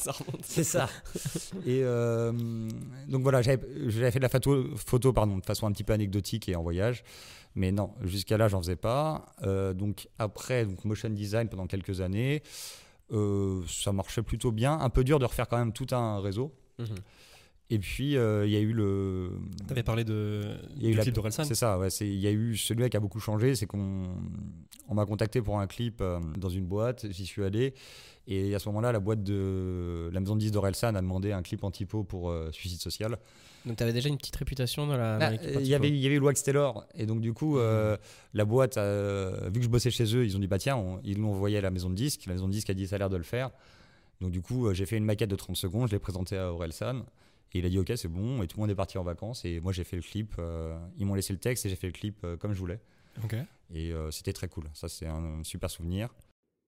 [0.44, 0.90] C'est ça.
[1.66, 2.32] Et euh,
[3.08, 6.48] donc voilà, j'avais fait de la photo, photo pardon, de façon un petit peu anecdotique
[6.50, 7.04] et en voyage.
[7.56, 9.26] Mais non, jusqu'à là, j'en faisais pas.
[9.44, 12.44] Euh, donc après, donc motion design pendant quelques années,
[13.68, 14.80] ça marchait plutôt bien.
[14.80, 16.54] Un peu dur de refaire quand même tout un réseau.
[16.78, 16.88] Mhm.
[17.72, 19.32] Et puis euh, il y a eu le.
[19.68, 21.44] Tu avais parlé de, Il y a eu du la- clip d'Orelsan.
[21.44, 21.90] C'est ça, ouais.
[21.92, 24.08] c'est- Il y a eu celui qui a beaucoup changé, c'est qu'on
[24.88, 27.76] on m'a contacté pour un clip euh, dans une boîte, j'y suis allé.
[28.28, 31.42] Et à ce moment-là, la boîte de la maison de 10 d'Orelsan a demandé un
[31.42, 33.18] clip en typo pour euh, Suicide Social.
[33.66, 35.18] Donc tu avais déjà une petite réputation dans la.
[35.22, 36.86] Ah, euh, en Il y avait, il y avait Wax Taylor.
[36.96, 37.98] Et donc, du coup, euh,
[38.34, 41.00] la boîte, euh, vu que je bossais chez eux, ils ont dit bah tiens, on-
[41.04, 42.26] ils l'ont envoyé à la maison de disque.
[42.26, 43.52] La maison de disque a dit ça a l'air de le faire.
[44.22, 47.04] Donc, du coup, j'ai fait une maquette de 30 secondes, je l'ai présentée à Orelsan.
[47.54, 48.44] Et il a dit ok, c'est bon.
[48.44, 49.46] Et tout le monde est parti en vacances.
[49.46, 50.34] Et moi, j'ai fait le clip.
[50.40, 52.80] euh, ils m'ont laissé le texte et j'ai fait le clip euh, comme je voulais.
[53.72, 54.66] Et euh, c'était très cool.
[54.74, 56.10] Ça, c'est un, super souvenir.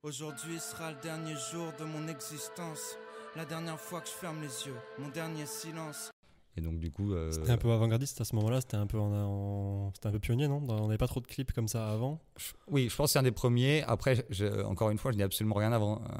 [0.04, 2.98] Aujourd'hui sera le dernier jour de mon existence.
[3.36, 6.12] La dernière fois que je ferme les yeux, mon dernier silence.
[6.58, 7.14] Et donc, du coup.
[7.14, 10.12] euh, C'était un peu avant-gardiste à ce moment-là, c'était un peu en, en- c'était un
[10.12, 10.62] peu pionnier, non?
[10.68, 12.20] On n'avait pas trop de clips comme ça avant?
[12.68, 13.84] Oui, je pense que c'est un des premiers.
[13.84, 15.72] Après, je- encore une fois, je n'ai absolument rien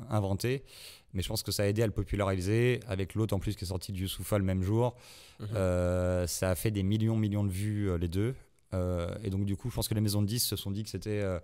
[0.10, 0.64] inventé,
[1.14, 2.80] mais je pense que ça a aidé à le populariser.
[2.88, 4.96] Avec l'autre en plus qui est sorti de Youssoufa le même jour,
[5.40, 5.48] Mhm.
[5.56, 8.36] Euh, ça a fait des millions, millions de vues euh, les deux.
[8.74, 10.84] Euh, et donc du coup, je pense que les maisons de 10 se sont dit
[10.84, 11.40] que c'était euh,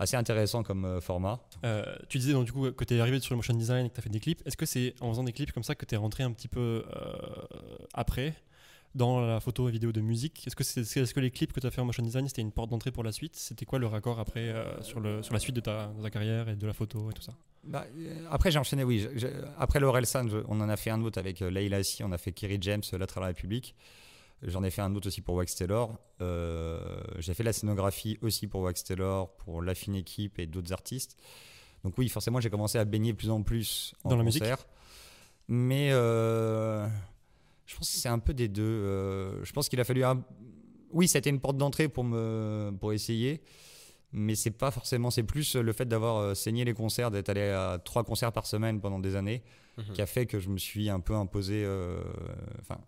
[0.00, 1.38] assez intéressant comme euh, format.
[1.64, 3.88] Euh, tu disais donc du coup que tu es arrivé sur le motion design et
[3.90, 4.42] que tu as fait des clips.
[4.46, 6.48] Est-ce que c'est en faisant des clips comme ça que tu es rentré un petit
[6.48, 7.12] peu euh,
[7.94, 8.34] après
[8.96, 10.44] dans la photo et vidéo de musique?
[10.46, 12.42] Est-ce que, c'est, est-ce que les clips que tu as fait en motion design c'était
[12.42, 13.36] une porte d'entrée pour la suite?
[13.36, 16.10] C'était quoi le raccord après euh, sur, le, sur la suite de ta, de ta
[16.10, 17.34] carrière et de la photo et tout ça?
[17.62, 17.84] Bah,
[18.30, 19.06] après, j'ai enchaîné, oui.
[19.58, 22.32] Après l'Orelsan, je- on en a fait un autre avec Leila Si, on a fait
[22.32, 23.74] Kerry James, La Très la République.
[24.42, 25.98] J'en ai fait un autre aussi pour Wax Taylor.
[26.22, 30.72] Euh, j'ai fait la scénographie aussi pour Wax Taylor, pour La Fine Équipe et d'autres
[30.72, 31.18] artistes.
[31.84, 34.66] Donc oui, forcément, j'ai commencé à baigner plus en plus en Dans la musique concert.
[35.48, 36.86] Mais euh,
[37.66, 38.62] je pense que c'est un peu des deux.
[38.62, 40.22] Euh, je pense qu'il a fallu un...
[40.92, 43.42] Oui, c'était une porte d'entrée pour, me, pour essayer.
[44.12, 47.78] Mais c'est pas forcément, c'est plus le fait d'avoir saigné les concerts, d'être allé à
[47.84, 49.42] trois concerts par semaine pendant des années,
[49.76, 49.92] Mhm.
[49.94, 52.02] qui a fait que je me suis un peu imposé, euh,
[52.60, 52.80] enfin,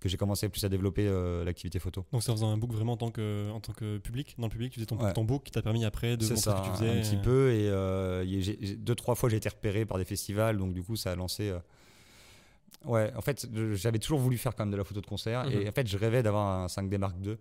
[0.00, 2.04] que j'ai commencé plus à développer euh, l'activité photo.
[2.12, 4.46] Donc c'est en faisant un book vraiment en tant que, en tant que public, dans
[4.46, 5.12] le public, tu faisais ton, Ouais.
[5.12, 6.90] ton book qui t'a permis après de montrer ça, ce que tu faisais.
[6.98, 7.52] un petit peu.
[7.52, 10.82] Et euh, y- j'ai- deux, trois fois, j'ai été repéré par des festivals, donc du
[10.82, 11.48] coup, ça a lancé.
[11.50, 11.58] euh,
[12.84, 15.62] Ouais, en fait, j'avais toujours voulu faire quand même de la photo de concert, et
[15.64, 15.68] Mhm.
[15.68, 17.36] en fait, je rêvais d'avoir un 5D Mark II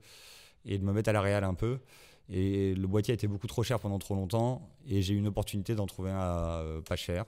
[0.66, 1.78] et de me mettre à la réal un peu.
[2.30, 5.76] Et le boîtier était beaucoup trop cher pendant trop longtemps, et j'ai eu une opportunité
[5.76, 7.26] d'en trouver un à, euh, pas cher.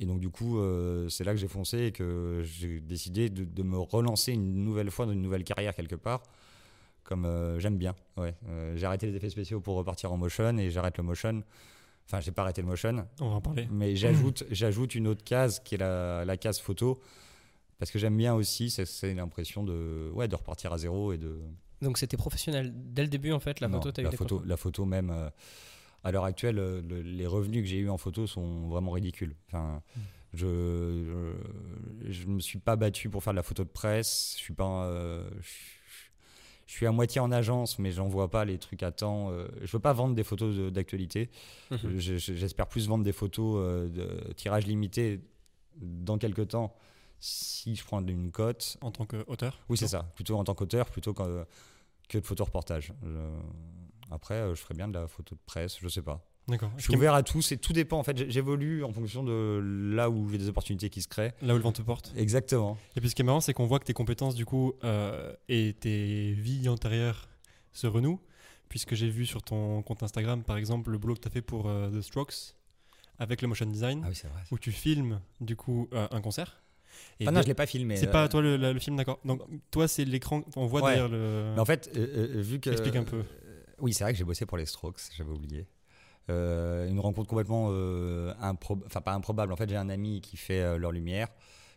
[0.00, 3.44] Et donc, du coup, euh, c'est là que j'ai foncé et que j'ai décidé de,
[3.44, 6.22] de me relancer une nouvelle fois dans une nouvelle carrière quelque part.
[7.04, 7.94] Comme euh, j'aime bien.
[8.16, 8.34] Ouais.
[8.48, 11.42] Euh, j'ai arrêté les effets spéciaux pour repartir en motion et j'arrête le motion.
[12.06, 13.66] Enfin, j'ai pas arrêté le motion, On va en parler.
[13.70, 17.00] mais j'ajoute, j'ajoute une autre case qui est la, la case photo.
[17.78, 21.18] Parce que j'aime bien aussi, c'est- c'est l'impression de, ouais, de repartir à zéro et
[21.18, 21.38] de,
[21.82, 23.60] Donc c'était professionnel dès le début en fait.
[23.60, 25.30] La non, photo, t'as eu la photo, la photo même.
[26.04, 29.34] À l'heure actuelle, euh, le- les revenus que j'ai eu en photo sont vraiment ridicules.
[29.48, 30.00] Enfin, Hmm.
[30.34, 31.34] je,
[32.06, 34.34] je, je me suis pas battu pour faire de la photo de presse.
[34.36, 35.48] Je suis pas, euh, je,
[36.66, 39.30] je suis à moitié en agence, mais j'envoie pas les trucs à temps.
[39.30, 41.30] euh, je veux pas vendre des photos d'actualité.
[41.70, 41.98] Mhm.
[41.98, 45.20] Je- J'espère plus vendre des photos de tirage limité
[45.80, 46.74] dans quelques temps.
[47.20, 50.04] Si je prends une cote, En tant qu'auteur oui, c'est ça.
[50.14, 51.44] Plutôt en tant qu'auteur, plutôt que,
[52.08, 52.92] que de photoreportage.
[53.02, 53.08] Je-
[54.10, 56.24] Après, euh, je ferais bien de la photo de presse, je sais pas.
[56.48, 56.70] D'accord.
[56.78, 57.98] Je suis ouvert à tout, c'est tout dépend.
[57.98, 59.60] En fait, j'évolue en fonction de
[59.94, 61.34] là où j'ai des opportunités qui se créent.
[61.42, 62.12] Là où le vent te porte.
[62.16, 62.78] Exactement.
[62.96, 65.34] Et puis ce qui est marrant, c'est qu'on voit que tes compétences, du coup, euh,
[65.50, 67.28] et tes vies antérieures
[67.72, 68.20] se renouent.
[68.70, 71.42] Puisque j'ai vu sur ton compte Instagram, par exemple, le boulot que tu as fait
[71.42, 72.54] pour euh, The Strokes
[73.18, 74.42] avec le motion design, Ah oui, c'est vrai.
[74.50, 76.62] où tu filmes, du coup, euh, un concert.
[77.20, 77.96] Et Ah non, je l'ai pas filmé.
[77.96, 79.20] C'est euh, pas toi le, film, d'accord.
[79.24, 80.42] Donc toi, c'est l'écran.
[80.56, 80.94] On voit Ouais.
[80.94, 81.52] derrière le.
[81.54, 82.70] Mais en fait, euh, vu que.
[82.70, 83.22] Explique un peu.
[83.80, 85.66] Oui, c'est vrai que j'ai bossé pour les Strokes, j'avais oublié.
[86.30, 89.52] Euh, une rencontre complètement euh, improb- enfin pas improbable.
[89.52, 91.28] En fait, j'ai un ami qui fait euh, leur lumière,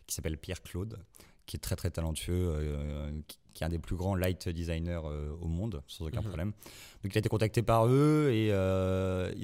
[0.07, 0.99] qui s'appelle Pierre Claude,
[1.45, 4.99] qui est très très talentueux, qui, qui est un des plus grands light designers
[5.41, 6.27] au monde, sans aucun Mhm.
[6.27, 6.51] problème.
[7.03, 8.51] Donc il a été contacté par eux et ils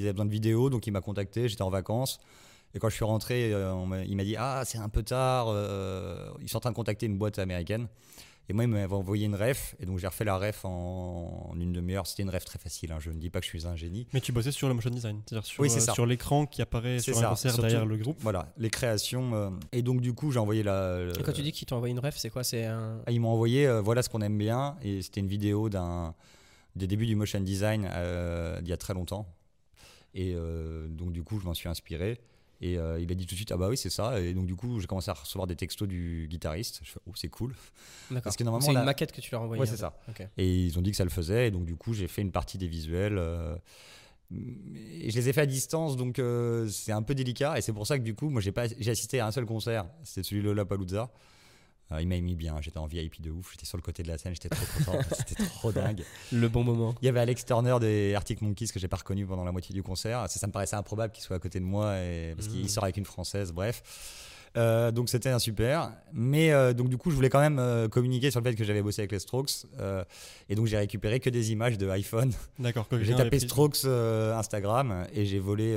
[0.04, 1.48] avaient besoin de vidéos, donc il m'a contacté.
[1.48, 2.20] J'étais en vacances.
[2.74, 5.48] Et quand je suis rentré, on il m'a dit Ah, c'est un peu tard,
[6.42, 7.88] ils sont en train de contacter une boîte américaine.
[8.50, 11.60] Et moi, il m'avait envoyé une ref, et donc j'ai refait la ref en, en
[11.60, 12.08] une demi-heure.
[12.08, 14.08] C'était une ref très facile, hein, je ne dis pas que je suis un génie.
[14.14, 16.62] Mais tu bossais sur le motion design, c'est-à-dire sur, Oui, c'est euh, sur l'écran qui
[16.62, 18.18] apparaît C'est sur ça, un concert surtout- derrière le groupe.
[18.22, 19.34] Voilà, les créations.
[19.36, 21.00] euh, et donc, du coup, j'ai envoyé la.
[21.20, 22.44] Et quand tu dis qu'ils t'ont envoyé une ref, c'est quoi?
[22.46, 23.02] C'est un.
[23.06, 26.16] Ah, Ils m'ont envoyé euh, voilà ce qu'on aime bien, et c'était une vidéo d'un
[26.78, 29.28] des débuts du motion design euh, d'il y a très longtemps.
[30.14, 32.20] Et euh, donc, du coup, je m'en suis inspiré.
[32.62, 34.20] Et euh, il a dit tout de suite, ah bah oui, c'est ça.
[34.20, 36.80] Et donc, du coup, j'ai commencé à recevoir des textos du guitariste.
[36.84, 37.54] Je fais, oh, c'est cool.
[38.10, 38.24] D'accord.
[38.24, 39.62] Parce que normalement, c'est une la- maquette que tu leur envoyée.
[39.62, 39.96] Ouais, c'est ça.
[40.38, 41.48] Et ils ont dit que ça le faisait.
[41.50, 43.18] Et donc, du coup, j'ai fait une partie des visuels.
[43.18, 43.56] euh,
[44.32, 47.58] et je les ai fait à distance, donc euh, c'est un peu délicat.
[47.58, 49.46] Et c'est pour ça que, du coup, moi, j'ai pas- j'ai assisté à un seul
[49.46, 49.86] concert.
[50.04, 51.10] C'était celui de Lollapalooza.
[51.92, 52.56] Euh, il m'a mis bien.
[52.62, 53.52] J'étais en VIP de ouf.
[53.52, 54.34] J'étais sur le côté de la scène.
[54.34, 55.00] J'étais trop content.
[55.18, 56.04] C'était trop dingue.
[56.34, 56.94] Le bon moment.
[57.02, 59.74] Il y avait Alex Turner des Arctic Monkeys que j'ai pas reconnu pendant la moitié
[59.74, 60.30] du concert.
[60.30, 62.68] Ça, ça me paraissait improbable qu'il soit à côté de moi et, parce qu'il Mhm.
[62.68, 63.52] sort avec une française.
[63.54, 63.84] Bref.
[64.56, 65.92] Euh, donc c'était un super.
[66.14, 68.64] Mais euh, donc du coup, je voulais quand même euh, communiquer sur le fait que
[68.64, 69.66] j'avais bossé avec les Strokes.
[70.50, 72.34] et donc j'ai récupéré que des images de iPhone.
[72.60, 72.88] D'accord.
[73.02, 73.40] J'ai tapé.
[73.40, 75.74] Strokes Instagram et j'ai volé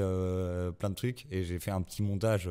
[0.79, 2.49] plein de trucs et j'ai fait un petit montage.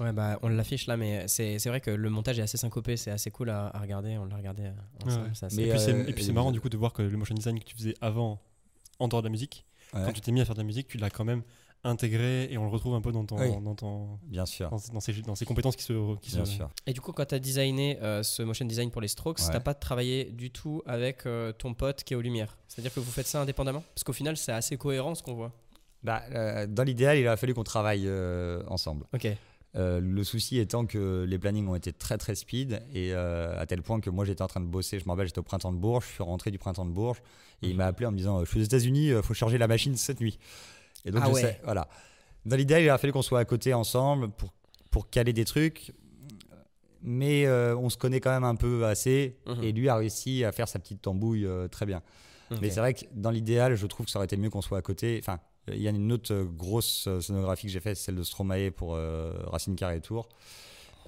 [0.00, 2.56] Euh, Ouais, bah on l'affiche là, mais c'est c'est vrai que le montage est assez
[2.56, 4.18] syncopé, c'est assez cool à, à regarder.
[4.18, 5.24] On l'a regardé euh, ensemble.
[5.26, 5.30] Ouais.
[5.34, 6.92] c'est assez- Mais, Et puis c'est euh, et puis c'est marrant du coup de voir
[6.92, 8.40] que le motion design que tu faisais avant,
[8.98, 10.88] en dehors de la musique, ouais, quand tu t'es mis à faire de la musique,
[10.88, 11.42] tu l'as quand même
[11.86, 13.62] intégré et on le retrouve un peu dans ton, Oui.
[13.62, 14.70] dans ton, bien sûr.
[14.70, 16.70] dans, dans ces, dans ces compétences qui se, qui Bien se- sûr.
[16.86, 19.52] Et du coup, quand tu as designé euh, ce motion design pour les Strokes, Ouais.
[19.52, 23.00] t'as pas travaillé du tout avec euh, ton pote qui est aux Lumières C'est-à-dire que
[23.00, 23.84] vous faites ça indépendamment?
[23.94, 25.52] Parce qu'au final, c'est assez cohérent ce qu'on voit.
[26.02, 29.04] Bah, euh, dans l'idéal, il a fallu qu'on travaille euh, ensemble.
[29.12, 29.28] Ok.
[29.76, 33.66] Euh, le souci étant que les plannings ont été très très speed et euh, à
[33.66, 35.00] tel point que moi j'étais en train de bosser.
[35.00, 37.20] Je me rappelle, j'étais au printemps de Bourges, je suis rentré du printemps de Bourges
[37.62, 39.66] et il m'a appelé en me disant Je suis aux États-Unis, il faut charger la
[39.66, 40.38] machine cette nuit.
[41.04, 41.40] Et donc Ah je ouais.
[41.40, 41.88] sais, voilà.
[42.46, 44.52] Dans l'idéal, il a fallu qu'on soit à côté ensemble pour,
[44.92, 45.92] pour caler des trucs.
[47.02, 49.62] Mais euh, on se connaît quand même un peu assez Mhm.
[49.62, 52.00] et lui a réussi à faire sa petite tambouille euh, très bien.
[52.62, 54.78] Mais c'est vrai que dans l'idéal, je trouve que ça aurait été mieux qu'on soit
[54.78, 55.18] à côté.
[55.20, 58.22] Enfin, il y a une autre euh, grosse euh, scénographie que j'ai faite, celle de
[58.22, 60.28] Stromae pour euh, Racine Carré Tour.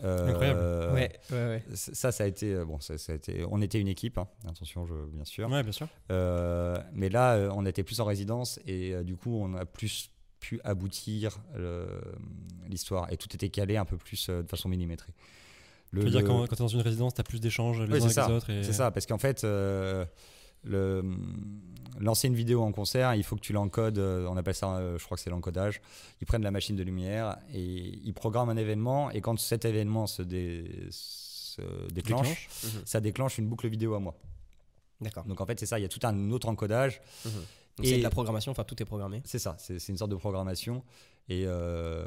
[0.05, 0.95] Euh, Incroyable.
[0.95, 1.65] ouais, ouais, ouais.
[1.75, 2.79] c- Ça, ça a été bon.
[2.81, 3.45] Ça, ça a été.
[3.51, 4.29] On était une équipe, hein.
[4.47, 5.49] attention, je, bien sûr.
[5.51, 5.89] Ouais, bien sûr.
[6.11, 10.61] Euh, mais là, on était plus en résidence et du coup, on a plus pu
[10.65, 11.39] aboutir
[12.69, 15.13] l'histoire et tout était calé un peu plus de façon millimétrée.
[15.93, 17.41] Le- Tu veux dire le- quand, quand tu es dans une résidence, tu as plus
[17.41, 18.27] d'échanges les uns avec ça.
[18.29, 18.51] les autres.
[18.51, 19.45] et- C'est ça, parce qu'en fait,
[20.67, 21.03] le,
[21.99, 24.99] lancer une vidéo en concert, il faut que tu l'encodes, euh, on appelle ça, euh,
[24.99, 25.81] je crois que c'est l'encodage.
[26.21, 27.65] Ils prennent la machine de lumière et
[28.05, 32.49] ils programment un événement, et quand cet événement se, dé- se déclenche, Déclenche.
[32.65, 32.83] Mhm.
[32.85, 34.15] ça déclenche une boucle vidéo à moi.
[35.01, 35.25] D'accord.
[35.25, 37.01] Donc en fait, c'est ça, il y a tout un autre encodage.
[37.25, 37.33] Donc
[37.83, 39.23] Et- C'est de la programmation, enfin tout est programmé.
[39.25, 40.83] C'est ça, c'est c'est une sorte de programmation.
[41.29, 42.07] Et euh,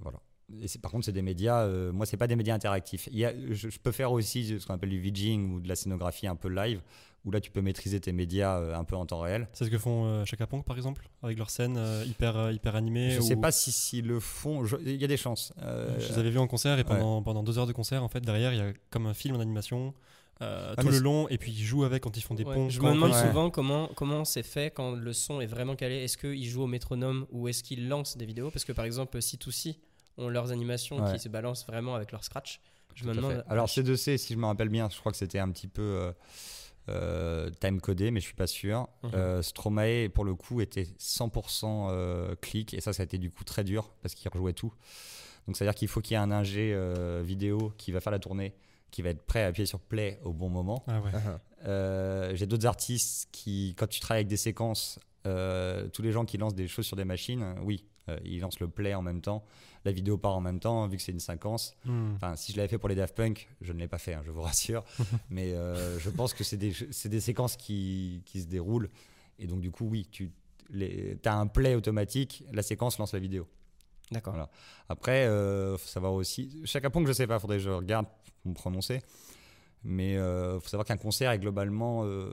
[0.00, 0.18] voilà.
[0.60, 1.62] Et par contre, c'est des médias.
[1.62, 3.08] euh, moi, c'est pas des médias interactifs.
[3.12, 5.68] Il y a, je, je peux faire aussi ce qu'on appelle du VJing ou de
[5.68, 6.80] la scénographie un peu live,
[7.24, 9.48] où là, tu peux maîtriser tes médias euh, un peu en temps réel.
[9.52, 12.52] C'est ce que font euh, Chaka Ponk par exemple, avec leurs scènes euh, hyper, euh,
[12.52, 13.10] hyper animées.
[13.10, 14.64] Je sais ou- pas si s'ils le font.
[14.84, 15.52] Il y a des chances.
[15.62, 18.08] Euh, Je les avais vus en concert et pendant, pendant deux heures de concert, en
[18.08, 19.94] fait, derrière, il y a comme un film en animation
[20.40, 22.54] euh, Ah, tout le long et puis ils jouent avec quand ils font des Ouais,
[22.54, 22.68] ponts.
[22.68, 23.26] je me demande Ouais.
[23.28, 25.96] souvent comment comment c'est fait quand le son est vraiment calé.
[26.02, 28.50] Est-ce qu'ils jouent au métronome ou est-ce qu'ils lancent des vidéos?
[28.50, 29.76] Parce que par exemple, C2C
[30.18, 31.12] ont leurs animations Ouais.
[31.14, 32.60] qui se balancent vraiment avec leur scratch.
[32.94, 33.44] Je me demande.
[33.48, 36.12] Alors C2C, si je me rappelle bien, je crois que c'était un petit peu euh,
[36.88, 38.88] euh, time codé, mais je suis pas sûr.
[39.02, 39.10] Mhm.
[39.14, 43.30] Euh, Stromae, pour le coup, était 100% euh, clic, et ça, ça a été du
[43.30, 44.72] coup très dur parce qu'il rejouait tout.
[45.46, 48.00] Donc c'est à dire qu'il faut qu'il y ait un ingé euh, vidéo qui va
[48.00, 48.54] faire la tournée,
[48.90, 50.84] qui va être prêt à appuyer sur play au bon moment.
[50.86, 51.10] Ah ouais.
[51.66, 56.24] Euh, J'ai d'autres artistes qui, quand tu travailles avec des séquences, euh, tous les gens
[56.24, 59.20] qui lancent des choses sur des machines, oui, euh, ils lancent le play en même
[59.20, 59.44] temps,
[59.84, 61.74] la vidéo part en même temps, vu que c'est une séquence.
[61.84, 62.14] Hmm.
[62.14, 64.22] Enfin, si je l'avais fait pour les Daft Punk, je ne l'ai pas fait, hein,
[64.24, 64.84] je vous rassure.
[65.30, 68.90] Mais euh, je pense que c'est des, séquences qui, qui se déroulent.
[69.38, 70.30] Et donc, du coup, oui, tu
[71.24, 73.46] as un play automatique, la séquence lance la vidéo.
[74.10, 74.34] D'accord.
[74.34, 74.50] Voilà.
[74.88, 76.60] Après, il faut savoir aussi.
[76.64, 78.06] Chaque point que je sais pas, faudrait que je regarde
[78.42, 79.00] pour me prononcer.
[79.84, 82.04] Mais il faut savoir qu'un concert est globalement.
[82.04, 82.32] euh,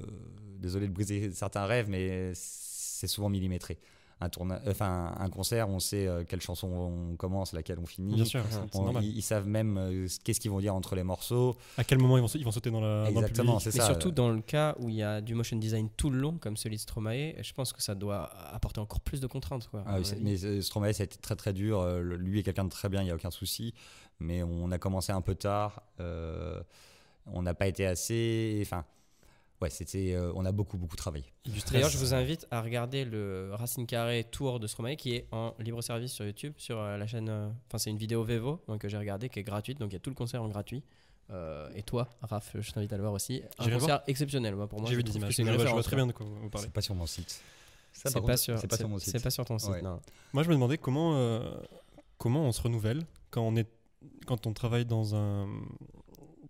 [0.59, 3.79] désolé de briser certains rêves, mais c'est souvent millimétré.
[4.21, 4.59] Un, tourna...
[4.67, 8.15] enfin, un concert, on sait euh, quelle chanson on commence, laquelle on finit.
[8.15, 11.55] Bien sûr, On- ils, ils savent même euh, qu'est-ce qu'ils vont dire entre les morceaux.
[11.77, 13.79] À quel moment ils vont, ils vont sauter dans, la, dans le Exactement, public c'est
[13.79, 13.85] Mais ça.
[13.85, 16.57] surtout dans le cas où il y a du motion design tout le long, comme
[16.57, 19.69] celui de Stromae, je pense que ça doit apporter encore plus de contraintes.
[19.69, 21.79] Quoi, Ah oui, mais euh, Stromae, ça a été très très dur.
[21.79, 23.73] Euh, Lui est quelqu'un de très bien, il n'y a aucun souci.
[24.19, 25.81] Mais on a commencé un peu tard.
[26.01, 26.61] euh,
[27.31, 28.59] on n'a pas été assez.
[28.63, 28.83] Enfin,
[29.61, 30.13] ouais, c'était.
[30.13, 31.25] euh, on a beaucoup beaucoup travaillé.
[31.71, 35.53] D'ailleurs, je vous invite à regarder le Racine Carré Tour de Stromae qui est en
[35.59, 37.29] libre service sur YouTube, sur euh, la chaîne.
[37.29, 39.79] euh, Enfin, c'est une vidéo Vevo donc, que j'ai regardé qui est gratuite.
[39.79, 40.83] Donc, il y a tout le concert en gratuit.
[41.31, 43.43] Euh, et toi, Raph, je t'invite à le voir aussi.
[43.59, 44.55] Un concert exceptionnel.
[44.55, 45.35] Moi, pour moi, J'ai vu des images.
[45.35, 46.65] Je vois, très bien de quoi vous parlez.
[46.67, 47.41] C'est pas sur mon site.
[47.91, 49.11] Ça, C'est pas contre, sur, C'est pas sur mon site.
[49.11, 49.69] C'est pas sur ton site.
[49.69, 49.81] Ouais.
[49.81, 49.99] non.
[50.33, 51.39] Moi, je me demandais comment, euh,
[52.17, 53.67] comment on se renouvelle quand on, est,
[54.25, 55.47] quand on travaille dans, un,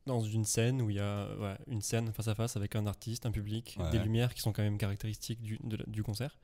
[0.09, 1.27] dans une scène où il y a
[1.67, 3.89] une scène face à face avec un artiste, un public, Ouais.
[3.91, 6.37] des lumières qui sont quand même caractéristiques du, de la- du concert.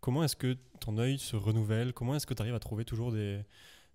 [0.00, 1.92] Comment est-ce que ton œil se renouvelle?
[1.94, 3.40] Comment est-ce que tu arrives à trouver toujours des,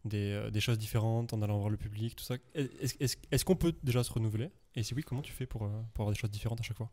[0.05, 2.35] des, euh, des choses différentes en allant voir le public, tout ça?
[2.55, 4.49] Est-ce qu'on peut déjà se renouveler?
[4.75, 6.77] Et si oui, comment tu fais pour, euh, pour avoir des choses différentes à chaque
[6.77, 6.89] fois?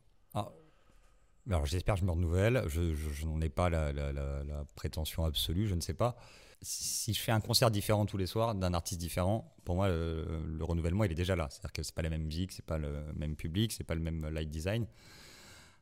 [1.48, 2.62] Alors j'espère que je me renouvelle.
[2.66, 5.94] Je, je- je n'en ai pas la, la- la- la prétention absolue, je ne sais
[5.94, 6.16] pas.
[6.62, 10.24] Si je fais un concert différent tous les soirs d'un artiste différent, pour moi le,
[10.46, 11.48] le renouvellement il est déjà là.
[11.50, 14.00] C'est-à-dire que c'est pas la même musique, c'est pas le même public, c'est pas le
[14.00, 14.86] même light design.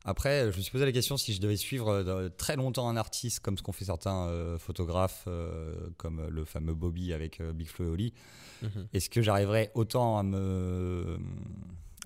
[0.06, 2.96] Après, je me suis posé la question si je devais suivre euh, très longtemps un
[2.98, 7.52] artiste comme ce qu'ont fait certains euh, photographes, euh, comme le fameux Bobby avec euh,
[7.54, 8.14] Big Flo et Oli,
[8.62, 8.88] Mhm.
[8.92, 11.18] est-ce que j'arriverais autant à me,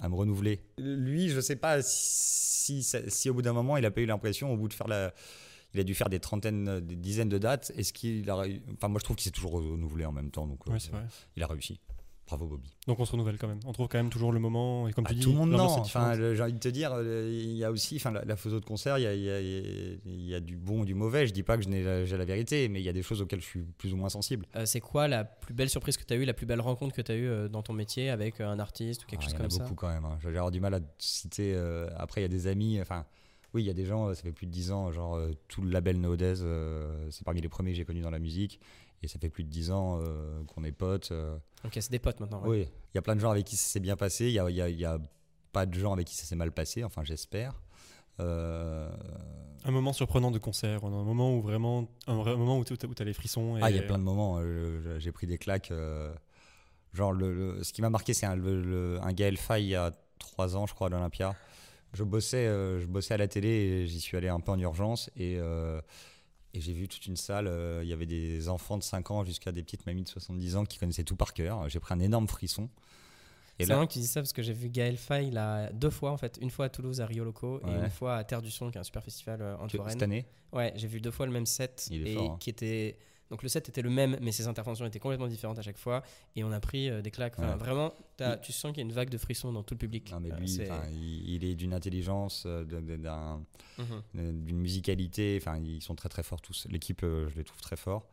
[0.01, 0.63] à me renouveler?
[0.79, 4.07] Lui, je sais pas si, ça- si au bout d'un moment, il a pas eu
[4.07, 5.13] l'impression, au bout de faire la.
[5.75, 7.73] Il a dû faire des trentaines, des dizaines de dates.
[7.77, 8.37] Est-ce qu'il a.
[8.75, 10.47] Enfin, moi, je trouve qu'il s'est toujours renouvelé en même temps.
[10.47, 10.79] Donc, euh, Ouais,
[11.37, 11.79] il a réussi.
[12.27, 12.71] Bravo, Bobby.
[12.87, 13.61] Donc on se renouvelle quand même.
[13.65, 14.87] On trouve quand même toujours le moment.
[14.87, 15.65] Et comme Ah, tu dis, tout le monde, non.
[15.65, 17.97] Enfin, j'ai envie de te dire, euh, il y a aussi.
[17.97, 20.41] Enfin, la, la photo de concert, il y a, il y a- il y a
[20.41, 21.27] du bon et du mauvais.
[21.27, 23.03] Je dis pas que je n'ai la- j'ai la vérité, mais il y a des
[23.03, 24.45] choses auxquelles je suis plus ou moins sensible.
[24.57, 26.95] Euh, c'est quoi la plus belle surprise que tu as eue, la plus belle rencontre
[26.95, 29.25] que tu as eue euh, dans ton métier avec euh, un artiste ou quelque Ah,
[29.25, 29.63] chose il y en comme a ça?
[29.63, 30.05] beaucoup quand même.
[30.05, 30.19] hein.
[30.23, 31.55] J'ai avoir du mal à te citer.
[31.55, 32.79] euh, après, il y a des amis.
[32.79, 33.07] Enfin,
[33.59, 35.33] oui, il y a des gens, euh, ça fait plus de 10 ans, genre euh,
[35.49, 38.61] tout le label Nowadays, euh, c'est parmi les premiers que j'ai connus dans la musique.
[39.03, 41.11] Et ça fait plus de 10 ans euh, qu'on est potes.
[41.13, 41.37] euh.
[41.65, 42.41] Ok, c'est des potes maintenant.
[42.43, 42.49] ouais.
[42.49, 44.27] Oui, il y a plein de gens avec qui ça s'est bien passé.
[44.27, 44.99] Il y a, y a- il y a
[45.53, 47.61] pas de gens avec qui ça s'est mal passé, enfin, j'espère.
[48.21, 48.91] Euh,
[49.65, 53.05] Un moment surprenant de concert, un moment où vraiment, un vrai moment où tu as
[53.05, 53.57] les frissons.
[53.57, 53.61] Et...
[53.63, 54.41] Ah, il y a plein de moments.
[54.99, 55.71] J'ai pris des claques.
[55.71, 56.13] euh,
[56.93, 59.75] genre, le, le- ce qui m'a marqué, c'est un, le- un Gaël Faye il y
[59.77, 61.37] a trois ans, je crois, à l'Olympia.
[61.95, 64.59] Je bossais, euh, je bossais à la télé et j'y suis allé un peu en
[64.59, 65.11] urgence.
[65.17, 65.81] Et, euh,
[66.55, 67.47] et j'ai vu toute une salle.
[67.47, 70.57] euh, Il y avait des enfants de 5 ans jusqu'à des petites mamies de 70
[70.57, 71.69] ans qui connaissaient tout par cœur.
[71.69, 72.69] J'ai pris un énorme frisson.
[73.61, 76.13] C'est là, que tu dis ça parce que j'ai vu Gaël Faye là, deux fois
[76.13, 78.53] en fait, une fois à Toulouse à Rio Loco et une fois à Terre du
[78.53, 79.91] Son qui est un super festival en Touraine.
[79.91, 82.37] cette année, Ouais, j'ai vu deux fois le même set et fort, hein.
[82.39, 82.97] qui était
[83.31, 86.03] donc le set était le même mais ses interventions étaient complètement différentes à chaque fois
[86.37, 87.35] et on a pris euh, des claques.
[87.39, 87.57] Enfin, Ouais.
[87.57, 87.93] Vraiment,
[88.43, 90.11] tu sens qu'il y a une vague de frissons dans tout le public.
[90.11, 92.65] non, mais Euh, lui, c'est- enfin, il, il est d'une intelligence, euh.
[93.79, 94.45] Mhm.
[94.45, 95.39] d'une musicalité.
[95.41, 96.67] Enfin, ils sont très très forts tous.
[96.71, 98.07] L'équipe, euh, je les trouve très forts.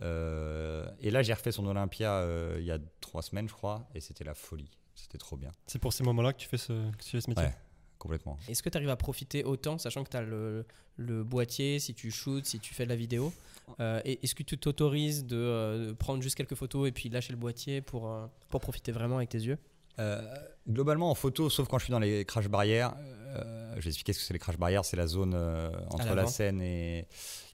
[0.00, 3.88] Euh, et là, j'ai refait son Olympia euh, il y a trois semaines, je crois,
[3.94, 4.70] et c'était la folie.
[4.94, 5.50] C'était trop bien.
[5.66, 7.44] C'est pour ces moments-là que tu fais ce, que tu fais ce métier?
[7.46, 7.54] Ouais.
[8.02, 8.36] Complètement.
[8.48, 10.64] Est-ce que tu arrives à profiter autant, sachant que tu as le,
[10.96, 13.32] le boîtier, si tu shootes, si tu fais de la vidéo
[13.78, 17.32] Euh, et Est-ce que tu t'autorises de euh, prendre juste quelques photos et puis lâcher
[17.32, 19.56] le boîtier pour, euh, pour profiter vraiment avec tes yeux?
[20.00, 20.20] Euh,
[20.68, 22.92] globalement, en photo, sauf quand je suis dans les crash barrières,
[23.36, 24.84] euh, je vais expliquer ce que c'est les crash barrières.
[24.84, 27.06] C'est la zone euh, entre la scène et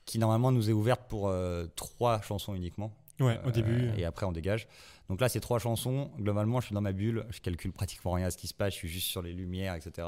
[0.06, 2.90] qui normalement nous est ouverte pour euh, trois chansons uniquement.
[3.20, 3.90] Ouais, au début.
[3.98, 4.66] Et après, on dégage.
[5.08, 6.10] Donc là, c'est trois chansons.
[6.18, 7.24] Globalement, je suis dans ma bulle.
[7.30, 8.72] Je calcule pratiquement rien à ce qui se passe.
[8.74, 10.06] Je suis juste sur les lumières, etc.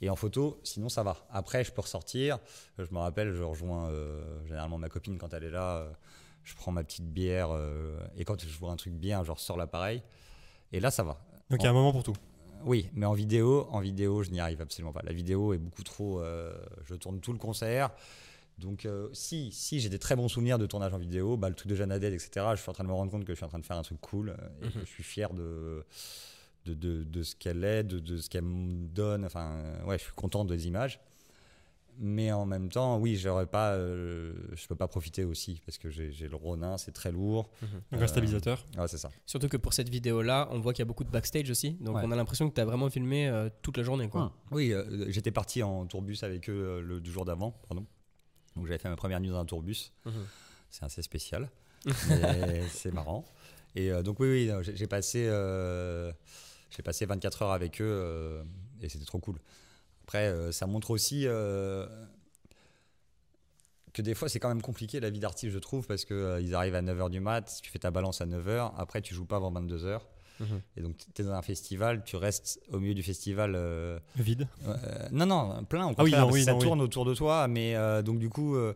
[0.00, 1.16] Et en photo, sinon, ça va.
[1.30, 2.38] Après, je peux ressortir.
[2.78, 5.76] Je me rappelle, je rejoins euh, généralement ma copine quand elle est là.
[5.78, 5.90] euh,
[6.42, 7.50] je prends ma petite bière.
[7.52, 10.02] euh, et quand je vois un truc bien, je ressors l'appareil.
[10.72, 11.18] Et là, ça va.
[11.50, 12.16] Donc il y a un moment pour tout.
[12.64, 15.02] Oui, mais en vidéo, en vidéo, je n'y arrive absolument pas.
[15.04, 16.22] La vidéo est beaucoup trop.
[16.86, 17.90] je tourne tout le concert.
[18.58, 21.54] Donc, euh, si, si j'ai des très bons souvenirs de tournage en vidéo, bah, le
[21.54, 23.36] truc de Jeanne Adèle, etc., je suis en train de me rendre compte que je
[23.36, 25.84] suis en train de faire un truc cool euh, et que je suis fier de,
[26.66, 29.24] de, de, de ce qu'elle est, de, de ce qu'elle me donne.
[29.24, 31.00] Enfin, ouais, je suis content des images.
[31.96, 35.90] Mais en même temps, oui, j'aurais pas, euh, je peux pas profiter aussi parce que
[35.90, 37.48] j'ai le Ronin, c'est très lourd.
[37.92, 38.64] Donc Euh, un stabilisateur.
[38.76, 39.10] Ouais, c'est ça.
[39.26, 41.74] Surtout que pour cette vidéo-là, on voit qu'il y a beaucoup de backstage aussi.
[41.74, 42.02] Donc Ouais.
[42.04, 44.08] on a l'impression que tu as vraiment filmé euh, toute la journée.
[44.08, 44.32] Quoi.
[44.50, 47.86] Oui, euh, j'étais parti en tourbus avec eux euh, le du jour d'avant, pardon.
[48.56, 49.92] Donc j'avais fait ma première nuit dans un tourbus.
[50.04, 50.26] Mhm.
[50.70, 51.48] C'est assez spécial,
[52.70, 53.24] c'est marrant.
[53.76, 56.12] Et euh, donc oui, oui, j'ai passé, euh,
[56.70, 58.44] j'ai passé 24 heures avec eux euh,
[58.80, 59.38] et c'était trop cool.
[60.04, 61.88] Après, ça montre aussi que
[64.02, 66.82] des fois c'est quand même compliqué la vie d'artiste, je trouve, parce qu'ils arrivent à
[66.82, 70.00] 9h du mat, tu fais ta balance à 9h, après tu joues pas avant 22h.
[70.40, 70.60] Mhm.
[70.76, 73.54] Et donc tu es dans un festival, tu restes au milieu du festival.
[73.54, 74.48] euh, Vide.
[74.66, 75.86] euh, non, non, plein.
[75.88, 76.64] Au Ah oui, non, ça non, oui.
[76.64, 78.74] tourne autour de toi, mais euh, donc du coup, euh,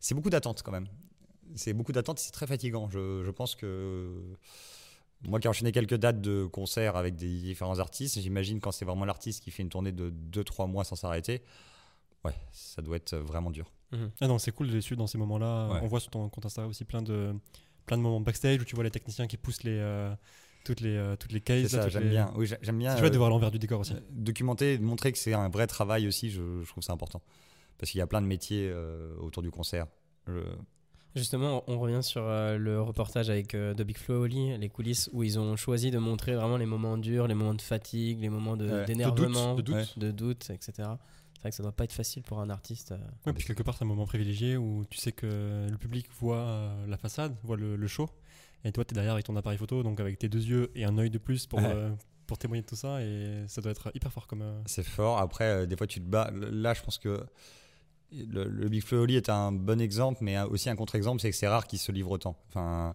[0.00, 0.86] c'est beaucoup d'attente quand même.
[1.56, 2.88] C'est beaucoup d'attente, c'est très fatigant.
[2.90, 4.18] Je, je pense que
[5.26, 8.84] moi qui ai enchaîné quelques dates de concerts avec des différents artistes, j'imagine quand c'est
[8.84, 11.42] vraiment l'artiste qui fait une tournée de 2-3 mois sans s'arrêter,
[12.24, 13.70] ouais, ça doit être vraiment dur.
[14.20, 15.68] Ah non, c'est cool de les suivre dans ces moments-là.
[15.68, 15.78] Ouais.
[15.82, 17.32] On voit sur ton compte Insta aussi plein de,
[17.86, 20.12] plein de moments backstage où tu vois les techniciens qui poussent les, euh,
[20.64, 21.68] toutes, les, euh, toutes les cases.
[21.68, 22.32] ça, j'aime les- bien.
[22.36, 22.92] Oui, j'a- j'aime bien.
[22.94, 23.94] C'est chouette de euh, voir l'envers du décor aussi.
[24.10, 27.22] documenter, montrer que c'est un vrai travail aussi, je, je trouve ça important.
[27.78, 29.86] Parce qu'il y a plein de métiers euh, autour du concert.
[30.26, 30.40] Je-
[31.16, 34.68] Justement, on revient sur euh, le reportage avec euh, The Big Flo et Oli, les
[34.68, 38.18] coulisses, où ils ont choisi de montrer vraiment les moments durs, les moments de fatigue,
[38.20, 38.84] les moments de- Ouais.
[38.84, 39.98] d'énervement, De doute, de doute.
[39.98, 40.72] de doute, etc.
[40.76, 42.90] C'est vrai que ça doit pas être facile pour un artiste.
[42.92, 42.98] euh.
[43.26, 46.38] Ouais, puis quelque part, c'est un moment privilégié où tu sais que le public voit
[46.38, 48.08] euh, la façade, voit le, le show,
[48.64, 50.84] et toi, tu es derrière avec ton appareil photo, donc avec tes deux yeux et
[50.84, 51.66] un œil de plus pour, Ouais.
[51.72, 51.90] euh,
[52.26, 54.42] pour témoigner de tout ça, et ça doit être hyper fort comme.
[54.42, 55.18] euh, C'est fort.
[55.18, 56.30] Après, euh, des fois, tu te bats.
[56.32, 57.24] Là, je pense que
[58.12, 61.30] le, le Big Flo et Oli est un bon exemple, mais aussi un contre-exemple, c'est
[61.30, 62.36] que c'est rare qu'ils se livrent autant.
[62.48, 62.94] Enfin,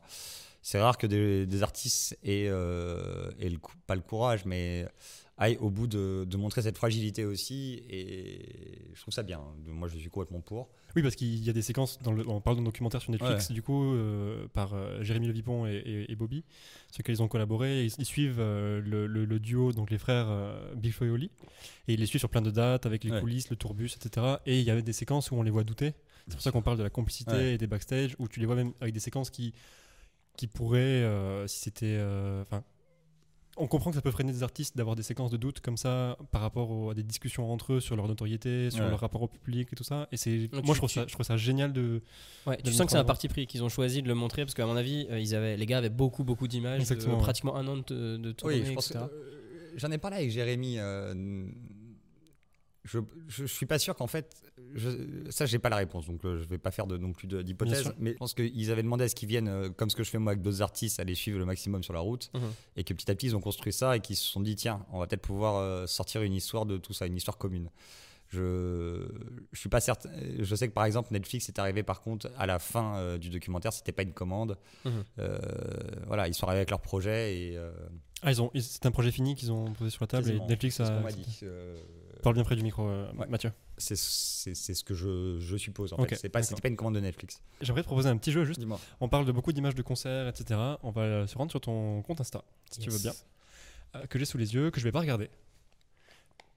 [0.62, 4.88] c'est rare que des, des artistes aient, aient le pas le courage, mais
[5.39, 7.82] aillent au bout de, de montrer cette fragilité aussi.
[7.89, 9.41] Et je trouve ça bien.
[9.65, 10.69] Moi, je suis complètement pour.
[10.95, 13.52] Oui, parce qu'il y a des séquences, dans le, on parle d'un documentaire sur Netflix,
[13.52, 16.43] du coup, euh, par euh, Jérémy Levipon et, et- et Bobby,
[16.91, 17.86] sur lequel ils ont collaboré.
[17.86, 21.10] Ils, ils suivent euh, le, le- le duo, donc les frères euh, Big Flo et
[21.12, 21.32] Oli,
[21.88, 23.19] et ils les suivent sur plein de dates, avec les Ouais.
[23.21, 24.25] coulisses, le tourbus, etc.
[24.45, 25.93] Et il y avait des séquences où on les voit douter.
[26.28, 27.54] C'est pour ça qu'on parle de la complicité Ouais.
[27.54, 29.54] et des backstage, où tu les vois même avec des séquences qui,
[30.38, 31.06] qui pourraient,
[31.47, 31.99] si c'était.
[32.41, 32.63] Enfin.
[33.60, 36.17] On comprend que ça peut freiner des artistes d'avoir des séquences de doute comme ça
[36.32, 38.89] par rapport au- à des discussions entre eux sur leur notoriété, sur Ouais.
[38.89, 40.08] leur rapport au public et tout ça.
[40.12, 42.02] Et c'est, moi, tu- je trouve, tu- ça, je trouve ça génial de.
[42.48, 44.43] Ouais, de tu sens que c'est un parti pris qu'ils ont choisi de le montrer
[44.45, 47.15] parce qu'à mon avis, euh, ils avaient, les gars avaient beaucoup beaucoup d'images, de Exactement,
[47.15, 47.22] ouais.
[47.22, 49.06] pratiquement un an de, de tournée, Oui, je pense que, etc.
[49.12, 50.76] euh, j'en ai parlé avec Jérémy.
[50.80, 51.13] euh,
[52.86, 54.42] je, je, suis pas sûr qu'en fait,
[54.74, 54.89] je,
[55.30, 57.92] ça j'ai pas la réponse, donc euh, je vais pas faire de, non plus d'hypothèse.
[58.00, 60.10] Mais je pense qu'ils avaient demandé à ce qu'ils viennent, euh, comme ce que je
[60.10, 62.42] fais moi avec d'autres artistes, à les suivre le maximum sur la route, Mhm.
[62.78, 64.86] et que petit à petit ils ont construit ça et qu'ils se sont dit tiens,
[64.92, 67.70] on va peut-être pouvoir euh, sortir une histoire de tout ça, une histoire commune.
[68.32, 69.08] Je,
[69.52, 70.10] je suis pas certain.
[70.38, 73.30] Je sais que par exemple Netflix est arrivé par contre à la fin euh, du
[73.32, 74.56] documentaire, c'était pas une commande.
[74.86, 74.92] Mhm.
[75.18, 75.39] Euh,
[76.06, 77.72] voilà, ils sont arrivés avec leur projet et euh,
[78.22, 80.78] Ah, ils ont, c'est un projet fini qu'ils ont posé sur la table et Netflix
[80.78, 81.00] ce a.
[81.00, 81.42] m'a dit.
[82.21, 83.27] Parle bien près du micro, euh, Ouais.
[83.27, 83.51] Mathieu.
[83.77, 85.93] C'est c'est- c'est ce que je, je suppose.
[85.93, 86.15] En Ok, fait.
[86.15, 87.41] C'est pas, pas une commande de Netflix.
[87.62, 88.60] J'aimerais te proposer un petit jeu juste.
[88.60, 88.79] Dis-moi.
[88.99, 90.60] On parle de beaucoup d'images de concerts, etc.
[90.84, 93.13] On va euh, se rendre sur ton compte Insta, si tu veux bien,
[93.95, 95.29] euh, que j'ai sous les yeux, que je vais pas regarder.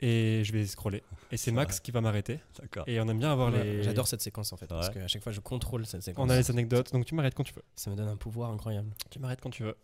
[0.04, 1.02] Et je vais scroller.
[1.30, 2.40] Et c'est Max qui va m'arrêter.
[2.60, 2.82] D'accord.
[2.88, 3.82] Et on aime bien avoir Ouais, les.
[3.84, 6.26] J'adore cette séquence en fait, parce qu'à chaque fois je contrôle cette séquence.
[6.26, 7.62] On a les anecdotes, donc tu m'arrêtes quand tu veux.
[7.76, 8.90] Ça me donne un pouvoir incroyable.
[9.10, 9.76] Tu m'arrêtes quand tu veux.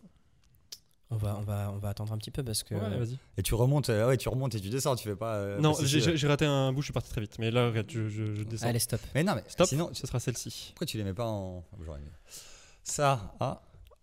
[1.11, 2.75] On va, on va, on va attendre un petit peu parce que.
[2.75, 3.17] Ouais, vas-y.
[3.37, 4.95] Et tu remontes, euh, ouais, tu remontes et tu descends.
[4.95, 5.35] Tu fais pas.
[5.35, 7.37] euh, non, j'ai raté un bout, je suis parti très vite.
[7.39, 8.67] Mais là, regarde, je, je- je descends.
[8.67, 9.01] Allez, stop.
[9.15, 10.67] Mais non, mais Stop, sinon, ce sera celle-ci.
[10.75, 11.63] pourquoi tu les mets pas en.
[11.83, 12.11] J'aurais aimé.
[12.83, 13.61] Ça, ah,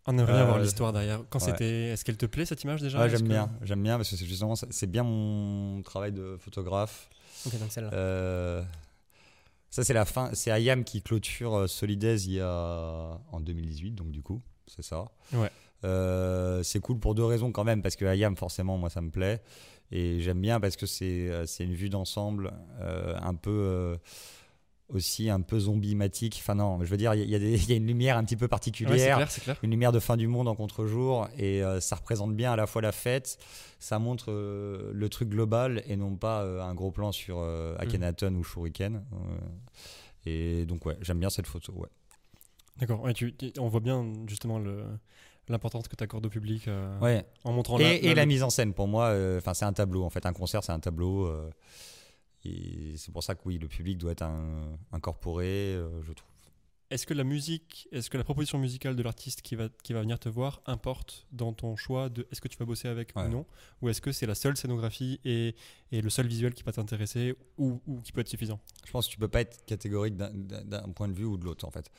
[0.08, 1.20] On aimerait bien Euh, voir l'histoire derrière.
[1.30, 1.44] Quand ouais.
[1.52, 4.10] c'était, est-ce qu'elle te plaît cette image déjà Ouais, j'aime que- bien, j'aime bien parce
[4.10, 7.08] que c'est justement c'est bien mon travail de photographe.
[7.46, 7.90] Ok, donc celle-là.
[7.92, 8.62] Euh,
[9.70, 14.10] ça c'est la fin, c'est Ayam qui clôture Solidaise il y a en 2018 donc
[14.10, 15.04] du coup c'est ça.
[15.32, 15.50] Ouais.
[15.84, 19.10] Euh, c'est cool pour deux raisons quand même parce que Ayam forcément moi ça me
[19.10, 19.42] plaît
[19.92, 23.96] et j'aime bien parce que c'est euh, c'est une vue d'ensemble euh, un peu euh,
[24.88, 26.38] aussi un peu zombimatique.
[26.40, 28.44] Enfin non, je veux dire il y, y y a une lumière un petit peu
[28.44, 29.56] Ouais, c'est particulière clair, c'est clair.
[29.62, 32.82] une lumière de fin du monde en contre-jour et ça représente bien à la fois
[32.82, 33.38] la fête,
[33.78, 37.40] ça montre le truc global et non pas un gros plan sur
[37.78, 39.04] Akhenaton ou Shuriken.
[40.24, 41.72] et donc ouais, j'aime bien cette photo.
[41.76, 41.88] Ouais.
[42.78, 43.02] D'accord.
[43.02, 44.84] Ouais, tu- tu- on voit bien justement le,
[45.48, 47.24] l'importance que tu accordes au public euh, Ouais.
[47.44, 49.72] en montrant Et, la, et la mise en scène pour moi, euh, enfin c'est un
[49.72, 51.26] tableau en fait, un concert c'est un tableau.
[51.26, 51.50] euh,
[52.44, 56.30] et c'est pour ça que oui, le public doit être un- incorporé, je trouve.
[56.88, 60.02] Est-ce que la musique, est-ce que la proposition musicale de l'artiste qui va, qui va
[60.02, 63.24] venir te voir importe dans ton choix de est-ce que tu vas bosser avec Ouais.
[63.24, 63.46] ou non
[63.82, 65.56] Ou est-ce que c'est la seule scénographie et,
[65.90, 68.60] et le seul visuel qui va t'intéresser ou, ou qui peut être suffisant?
[68.84, 71.64] Je pense que tu peux pas être catégorique d'un- point de vue ou de l'autre
[71.66, 71.90] en fait.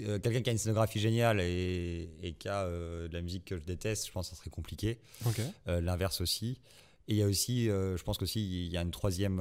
[0.00, 3.46] Euh, Quelqu'un qui a une scénographie géniale et, et qui a euh, de la musique
[3.46, 4.98] que je déteste, je pense que ça serait compliqué.
[5.66, 6.60] Euh, L'inverse aussi.
[7.08, 9.40] Et il y a aussi, je pense qu'aussi il y a une troisième,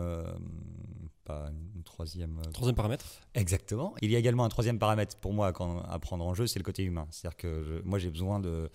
[1.29, 2.39] pas une troisième.
[2.39, 3.05] euh, Troisième paramètre
[3.35, 3.93] Exactement.
[4.01, 6.63] Il y a également un troisième paramètre pour moi à prendre en jeu, c'est le
[6.65, 7.07] côté humain.
[7.11, 8.69] C'est-à-dire que je- moi j'ai besoin de,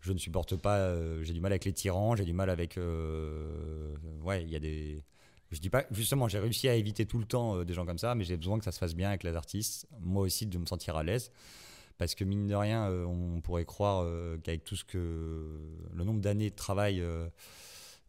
[0.00, 2.76] je ne supporte pas, euh, j'ai du mal avec les tyrans, j'ai du mal avec,
[2.78, 5.04] euh, ouais, il y a des,
[5.50, 7.98] je dis pas, justement, j'ai réussi à éviter tout le temps euh, des gens comme
[7.98, 10.58] ça, mais j'ai besoin que ça se fasse bien avec les artistes, moi aussi de
[10.58, 11.30] me sentir à l'aise.
[11.96, 14.04] Parce que mine de rien, on pourrait croire
[14.42, 15.60] qu'avec tout ce que.
[15.92, 17.00] le nombre d'années de travail,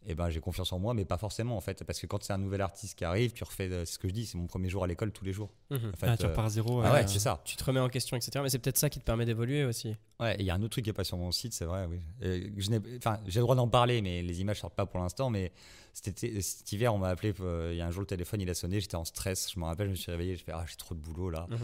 [0.06, 1.84] euh, eh ben, j'ai confiance en moi, mais pas forcément en fait.
[1.84, 3.70] Parce que quand c'est un nouvel artiste qui arrive, tu refais.
[3.72, 5.51] euh, c'est ce que je dis, c'est mon premier jour à l'école tous les jours.
[5.72, 5.91] Mhm.
[5.93, 6.82] En fait, Ah, Tu euh, repars à zéro.
[6.82, 7.41] ah euh, ouais, c'est ça.
[7.45, 8.39] Tu te remets en question, etc.
[8.43, 9.95] Mais c'est peut-être ça qui te permet d'évoluer aussi.
[10.20, 11.86] Ouais, il y a un autre truc qui est pas sur mon site, c'est vrai,
[11.89, 11.99] oui.
[12.22, 14.99] Et je n'ai- Enfin, j'ai le droit d'en parler, mais les images sortent pas pour
[14.99, 15.30] l'instant.
[15.30, 15.51] Mais
[15.93, 17.34] cet, été- cet hiver, on m'a appelé.
[17.41, 18.80] euh, Il y a un jour, le téléphone, il a sonné.
[18.80, 19.51] J'étais en stress.
[19.53, 20.36] Je me rappelle, je me suis réveillé.
[20.36, 21.47] Je fais, ah, j'ai trop de boulot là.
[21.49, 21.58] Mhm.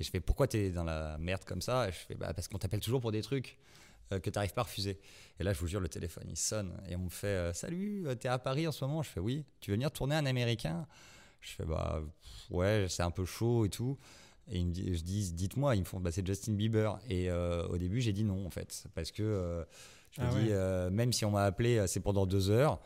[0.00, 1.88] Et je fais, pourquoi t'es dans la merde comme ça?
[1.88, 3.58] Et je fais, bah, parce qu'on t'appelle toujours pour des trucs
[4.12, 4.98] euh, que t'arrives pas à refuser.
[5.40, 6.72] Et là, je vous jure, le téléphone, il sonne.
[6.88, 9.20] Et on me fait, euh, salut, euh, t'es à Paris en ce moment Je fais,
[9.20, 9.44] oui.
[9.60, 10.86] Tu veux venir tourner un américain
[11.40, 12.02] Je fais, bah,
[12.50, 13.96] ouais, c'est un peu chaud et tout.
[14.50, 16.98] Et ils me disent, je dis, dites-moi, ils me font, bah, c'est Justin Bieber.
[17.08, 18.84] Et euh, au début, j'ai dit non, en fait.
[18.94, 19.64] Parce que euh,
[20.12, 22.80] je me Ah dis, euh, même si on m'a appelé, c'est pendant deux heures.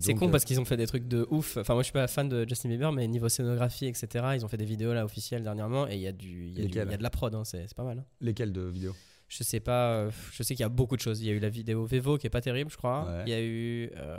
[0.00, 1.58] C'est con parce qu'ils ont fait des trucs de ouf.
[1.58, 4.48] Enfin, moi, je suis pas fan de Justin Bieber, mais niveau scénographie, etc., ils ont
[4.48, 6.90] fait des vidéos là officielles dernièrement et il y y Lesquelles?
[6.90, 7.32] y a de la prod.
[7.36, 7.98] hein, c'est pas mal.
[8.00, 8.04] hein.
[8.20, 8.96] Lesquels de vidéos?
[9.28, 9.90] Je sais pas.
[9.90, 11.20] euh, je sais qu'il y a beaucoup de choses.
[11.20, 13.06] Il y a eu la vidéo Vevo qui est pas terrible, je crois.
[13.06, 13.22] Ouais.
[13.26, 14.16] Il y a eu euh,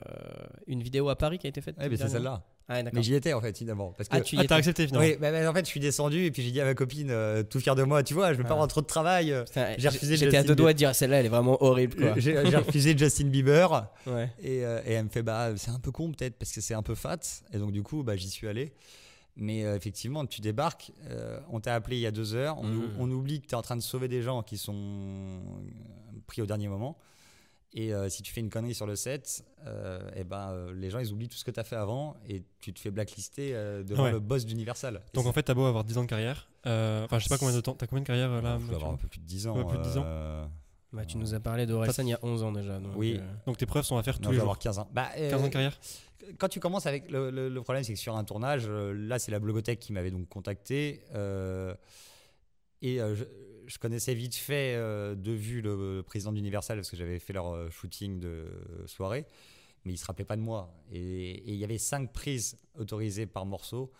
[0.68, 1.78] une vidéo à Paris qui a été faite.
[1.78, 2.44] Ouais, mais c'est celle-là.
[2.70, 2.84] Ah.
[2.92, 3.94] Mais j'y étais, en fait, finalement.
[3.98, 6.26] Parce que Ah, tu y Ah, accepté finalement Oui, bah, en fait, je suis descendu
[6.26, 8.38] et puis j'ai dit à ma copine, euh, tout fier de moi, tu vois, je
[8.38, 8.54] veux pas Ah.
[8.54, 9.34] avoir trop de travail.
[9.78, 12.14] j'ai refusé J'étais à Justin deux doigts de dire celle-là, elle est vraiment horrible.
[12.18, 14.30] J'ai j'ai refusé Justin Bieber Ouais.
[14.44, 16.74] et, euh, et elle me fait, bah, c'est un peu con peut-être parce que c'est
[16.74, 17.20] un peu fat.
[17.54, 18.74] Et donc, du coup, bah, j'y suis allé.
[19.40, 22.90] Mais euh, effectivement, tu débarques, euh, on t'a appelé il y a deux heures, on,
[22.98, 25.40] on oublie que tu es en train de sauver des gens qui sont euh,
[26.26, 26.98] pris au dernier moment.
[27.74, 29.46] Et euh, si tu fais une connerie sur le set,
[30.16, 32.42] et ben, euh, les gens ils oublient tout ce que tu as fait avant et
[32.60, 33.52] tu te fais blacklister
[33.86, 34.12] devant Ouais.
[34.14, 35.02] le boss d'Universal.
[35.14, 36.50] Donc en fait, t'as beau avoir 10 ans de carrière.
[36.66, 37.76] Enfin, je sais pas combien de temps.
[37.76, 39.56] T'as combien de carrière là dois avoir un peu plus de 10 ans.
[39.58, 40.06] Ouais, plus de 10 ans.
[40.94, 42.80] Euh, Bah, tu nous as parlé d'Orelsan il y a 11 ans déjà.
[42.80, 43.18] donc, Oui.
[43.20, 44.44] euh, Donc tes preuves sont à faire non, tous les jours.
[44.44, 44.90] avoir 15 ans.
[44.94, 45.80] Bah, euh, 15 ans de carrière
[46.40, 49.18] quand tu commences avec le, le- le problème c'est que sur un tournage euh, là
[49.20, 51.74] c'est la blogothèque qui m'avait donc contacté euh,
[52.82, 53.24] et euh, je,
[53.68, 57.34] je connaissais vite fait euh, de vue le, le président d'Universal parce que j'avais fait
[57.34, 58.46] leur euh, shooting de
[58.88, 59.26] soirée
[59.86, 63.46] mais il se rappelait pas de moi et il y avait cinq prises autorisées par
[63.46, 63.92] morceau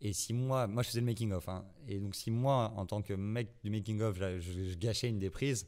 [0.00, 2.86] et si moi moi je faisais le making of hein, et donc si moi en
[2.86, 5.66] tant que mec du making of je, je- je gâchais une des prises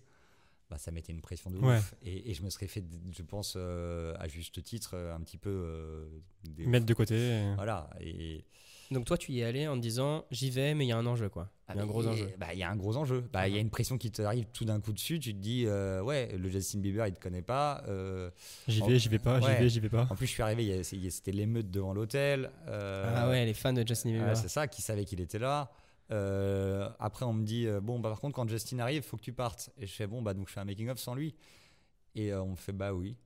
[0.71, 1.77] bah, ça mettait une pression de Ouais.
[1.79, 5.21] ouf et, et je me serais fait je pense euh, à juste titre euh, un
[5.21, 6.07] petit peu euh,
[6.45, 7.43] des- Mettre de côté.
[7.57, 8.45] voilà et
[8.93, 10.97] Donc toi, tu y es allé en te disant j'y vais, mais il y a
[10.99, 11.49] un enjeu quoi.
[11.73, 12.29] Il y a un gros enjeu.
[12.37, 14.47] bah, il y a un gros enjeu bah il y a une pression qui t'arrive
[14.53, 17.43] tout d'un coup dessus tu te dis euh, ouais le Justin Bieber il te connaît
[17.43, 18.29] pas euh,
[18.67, 20.09] J'y vais, j'y vais pas, j'y vais, j'y vais pas.
[20.11, 23.87] en plus je suis arrivé c'était l'émeute devant l'hôtel euh, Ah ouais, les fans de
[23.87, 24.37] Justin Bieber.
[24.37, 25.71] C'est ça, qui savait qu'il était là.
[26.11, 29.23] Euh, après, on me dit euh, bon, bah, par contre, quand Justin arrive, faut que
[29.23, 29.71] tu partes.
[29.79, 31.35] Et je fais bon, bah, donc je fais un making of sans lui.
[32.15, 33.17] Et euh, on me fait bah oui.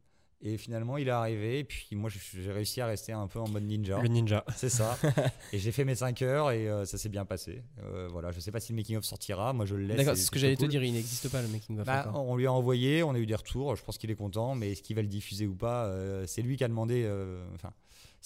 [0.47, 1.61] Et finalement, il est arrivé.
[1.61, 3.99] Et puis moi, j'ai réussi à rester un peu en mode ninja.
[3.99, 4.45] Le ninja.
[4.55, 4.99] C'est ça.
[5.55, 7.63] et j'ai fait mes 5 heures et euh, ça s'est bien passé.
[7.83, 9.55] Euh, voilà, je sais pas si le making of sortira.
[9.55, 9.97] Moi, je le laisse.
[9.97, 11.87] D'accord, c'est ce que j'allais te dire, il n'existe pas le making of.
[11.87, 13.75] Bah, on lui a envoyé, on a eu des retours.
[13.75, 15.87] Je pense qu'il est content, mais est-ce qu'il va le diffuser ou pas?
[15.87, 17.11] Euh, C'est lui qui a demandé.
[17.55, 17.73] Enfin,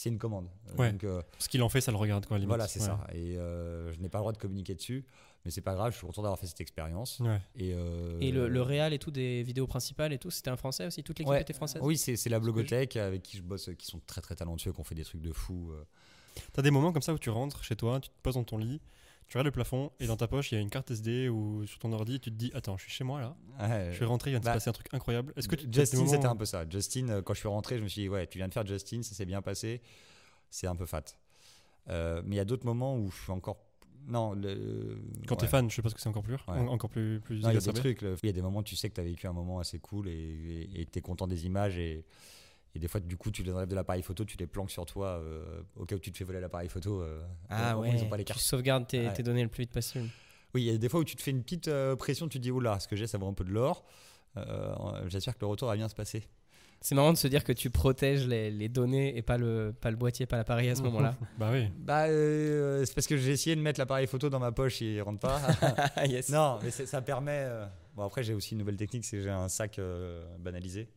[0.00, 0.48] c'est une commande.
[0.78, 0.92] Ouais.
[0.92, 2.36] Donc, euh, Ce qu'il en fait, ça le regarde quoi.
[2.38, 2.46] limite.
[2.48, 2.86] voilà, c'est Ouais.
[2.86, 3.04] ça.
[3.12, 5.04] Et euh, je n'ai pas le droit de communiquer dessus.
[5.44, 7.18] Mais c'est pas grave, je suis content d'avoir fait cette expérience.
[7.20, 7.40] Ouais.
[7.56, 10.56] Et, euh, Et le, le réal et tout, des vidéos principales et tout, c'était un
[10.56, 11.40] français aussi Toute l'équipe Ouais.
[11.42, 14.72] était française Oui, c'est la blogothèque avec qui je bosse, qui sont très très talentueux,
[14.72, 15.70] qui ont fait des trucs de fou.
[15.72, 15.82] euh.
[16.52, 18.58] T'as des moments comme ça où tu rentres chez toi, tu te poses dans ton
[18.58, 18.80] lit,
[19.28, 21.66] tu regardes le plafond et dans ta poche il y a une carte SD ou
[21.66, 23.88] sur ton ordi, tu te dis attends, je suis chez moi là, Ouais.
[23.90, 25.32] je suis rentré, il vient de bah, se passer un truc incroyable.
[25.36, 26.64] Est-ce que tu t'as Justin, c'était un peu ça.
[26.68, 28.66] Justin, euh, quand je suis rentré, je me suis dit, ouais, tu viens de faire
[28.66, 29.82] Justin, ça s'est bien passé.
[30.50, 31.02] C'est un peu fat.
[31.90, 33.58] Euh, mais il y a d'autres moments où je suis encore.
[34.06, 34.98] Non, le...
[35.26, 35.48] Quand t'es ouais.
[35.50, 36.54] fan, je suppose que c'est encore plus, Ouais.
[36.58, 38.00] en- encore plus, il y a des trucs.
[38.00, 39.58] le- Il y a des moments où tu sais que tu as vécu un moment
[39.58, 41.76] assez cool et et tu es content des images.
[41.76, 42.04] Et,
[42.74, 44.84] et des fois, du coup, tu les enlèves de l'appareil photo, tu les planques sur
[44.86, 47.00] toi euh, au cas où tu te fais voler l'appareil photo.
[47.02, 48.40] euh, Ah ouais, Ils ont pas les tu cartes.
[48.40, 49.12] sauvegardes tes, Ouais.
[49.12, 50.08] tes données le plus vite possible.
[50.54, 52.38] Oui, il y a des fois où tu te fais une petite euh, pression, tu
[52.38, 53.84] te dis, oula, ce que j'ai, ça vaut un peu de l'or.
[54.36, 56.24] Euh, J'espère que le retour va bien se passer.
[56.80, 59.90] C'est marrant de se dire que tu protèges les, les données et pas le, pas
[59.90, 61.16] le boîtier, pas l'appareil à ce moment-là.
[61.36, 61.68] bah oui.
[61.78, 64.94] Bah, euh, c'est parce que j'ai essayé de mettre l'appareil photo dans ma poche et
[64.94, 65.40] il rentre pas.
[66.06, 66.28] yes.
[66.28, 67.32] non, mais ça permet.
[67.46, 67.66] euh,
[67.96, 70.88] Bon, après, j'ai aussi une nouvelle technique, c'est que j'ai un sac euh, banalisé.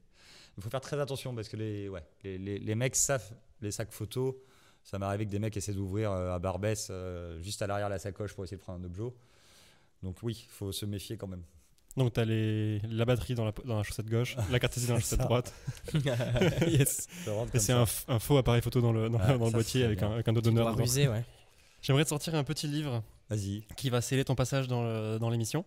[0.62, 3.32] Il faut faire très attention parce que les, ouais, les, les- les mecs savent
[3.62, 4.36] les sacs photos.
[4.84, 7.88] Ça m'est arrivé que des mecs essaient d'ouvrir euh, à Barbès euh, juste à l'arrière
[7.88, 9.14] de la sacoche pour essayer de prendre un objet.
[10.04, 11.44] Donc, oui, il faut se méfier quand même.
[11.98, 14.94] Donc t'as les, la batterie dans la, dans la chaussette gauche, la carte SD dans
[14.94, 15.26] la chaussette ça.
[15.26, 15.54] droite,
[16.68, 17.08] yes.
[17.54, 20.12] Et c'est un, faux appareil photo dans le, dans, Ah, dans le boîtier avec un,
[20.14, 20.78] avec un dos Tu d'honneur.
[20.78, 21.24] ouais.
[21.82, 23.64] J'aimerais te sortir un petit livre Vas-y.
[23.76, 25.66] qui va sceller ton passage dans l'émission,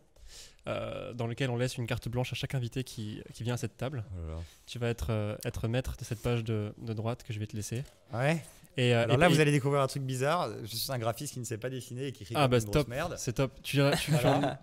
[0.66, 3.58] euh, dans lequel on laisse une carte blanche à chaque invité qui, qui vient à
[3.58, 4.04] cette table.
[4.16, 4.40] Oh là là.
[4.66, 7.46] Tu vas être, euh, être maître de cette page de, de droite que je vais
[7.46, 7.82] te laisser.
[8.12, 8.42] Ouais?
[8.76, 10.50] Et, euh, Alors et- là, vous allez découvrir un truc bizarre.
[10.64, 12.64] Je suis un graphiste qui ne sait pas dessiner et qui écrit Ah bah une
[12.64, 13.14] grosse stop, merde.
[13.18, 13.52] c'est top.
[13.62, 13.92] Tu, en,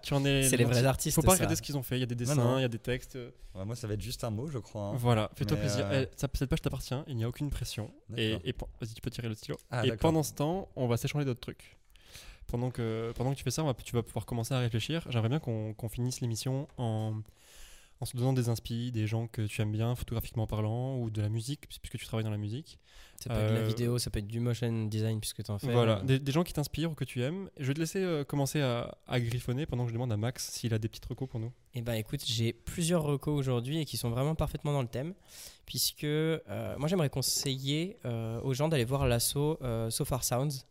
[0.01, 0.43] tu en es.
[0.49, 1.15] C'est les vrais artistes.
[1.15, 1.35] Faut pas ça.
[1.35, 1.95] regarder ce qu'ils ont fait.
[1.95, 2.57] Il y a des dessins, non.
[2.57, 3.17] il y a des textes.
[3.55, 4.81] Ouais, moi, ça va être juste un mot, je crois.
[4.87, 4.93] hein.
[4.97, 5.85] Voilà, fais-toi plaisir.
[5.89, 7.89] euh, Eh, ça- cette page t'appartient, il n'y a aucune pression.
[8.17, 8.41] Et, D'accord.
[8.45, 9.57] et vas-y, tu peux tirer le stylo.
[9.69, 11.77] Ah, et pendant ce temps, on va s'échanger d'autres trucs.
[12.51, 15.05] Pendant que, pendant que tu fais ça, on va- tu vas pouvoir commencer à réfléchir.
[15.09, 17.13] J'aimerais bien qu'on qu'on finisse l'émission en,
[18.01, 21.21] en se donnant des inspi, des gens que tu aimes bien, photographiquement parlant, ou de
[21.21, 22.77] la musique, puisque tu travailles dans la musique.
[23.23, 25.51] Ça peut être de la Euh, vidéo, ça peut être du motion design puisque tu
[25.51, 25.71] en fais.
[25.71, 27.49] Voilà, des, des gens qui t'inspirent ou que tu aimes.
[27.59, 30.49] Je vais te laisser euh, commencer à, à griffonner pendant que je demande à Max
[30.49, 31.51] s'il a des petites recos pour nous.
[31.75, 35.13] Eh ben écoute, j'ai plusieurs recos aujourd'hui et qui sont vraiment parfaitement dans le thème,
[35.67, 36.39] puisque euh,
[36.79, 37.97] moi j'aimerais conseiller
[38.43, 39.59] aux gens d'aller voir l'assaut
[39.91, 40.65] So Far Sounds.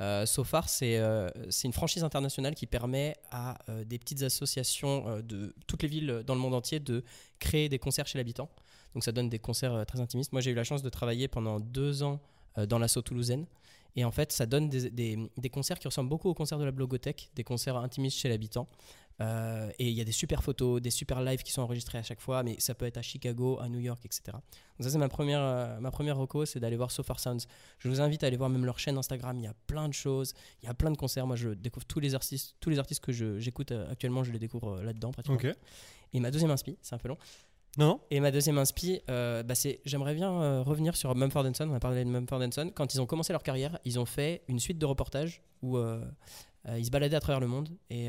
[0.00, 4.22] Euh, so Far, c'est euh, c'est une franchise internationale qui permet à euh, des petites
[4.22, 7.02] associations de toutes les villes dans le monde entier de
[7.38, 8.50] créer des concerts chez l'habitant.
[8.94, 10.32] Donc ça donne des concerts très intimistes.
[10.32, 12.20] Moi j'ai eu la chance de travailler pendant deux ans
[12.68, 13.46] dans l'assaut toulousaine.
[13.96, 16.64] Et en fait, ça donne des, des- des concerts qui ressemblent beaucoup aux concerts de
[16.64, 18.68] la Blogothèque, des concerts intimistes chez l'habitant.
[19.22, 22.02] Euh, et il y a des super photos, des super lives qui sont enregistrés à
[22.02, 24.24] chaque fois, mais ça peut être à Chicago, à New York, etc.
[24.32, 24.42] Donc
[24.82, 27.46] ça c'est ma première, euh, ma première reco, c'est d'aller voir So Far Sounds.
[27.78, 29.94] Je vous invite à aller voir même leur chaîne Instagram, il y a plein de
[29.94, 31.26] choses, il y a plein de concerts.
[31.26, 34.38] Moi je découvre tous les artistes, tous les artistes que j'écoute euh, actuellement, je les
[34.38, 35.36] découvre euh, là-dedans pratiquement.
[36.12, 37.16] Et ma deuxième inspi, c'est un peu long.
[37.78, 41.68] Non, Et ma deuxième inspi, euh, bah, c'est j'aimerais bien euh, revenir sur Mumford Son.
[41.70, 42.70] On a parlé de Mumford Son.
[42.74, 46.02] Quand ils ont commencé leur carrière, ils ont fait une suite de reportages où euh,
[46.78, 48.08] ils se baladaient à travers le monde et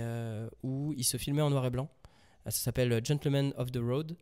[0.63, 1.89] où ils se filmaient en noir et blanc.
[2.45, 4.15] Ça s'appelle Gentlemen of the Road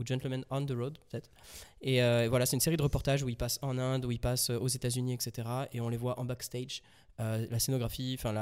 [0.00, 1.30] ou Gentlemen on the Road peut-être.
[1.80, 4.50] Et voilà, c'est une série de reportages où ils passent en Inde, où ils passent
[4.50, 5.48] aux États-Unis, etc.
[5.72, 6.82] Et on les voit en backstage.
[7.18, 8.34] La scénographie, enfin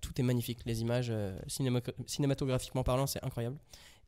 [0.00, 0.60] tout est magnifique.
[0.64, 1.12] Les images,
[1.48, 3.58] cinéma- cinématographiquement parlant, c'est incroyable.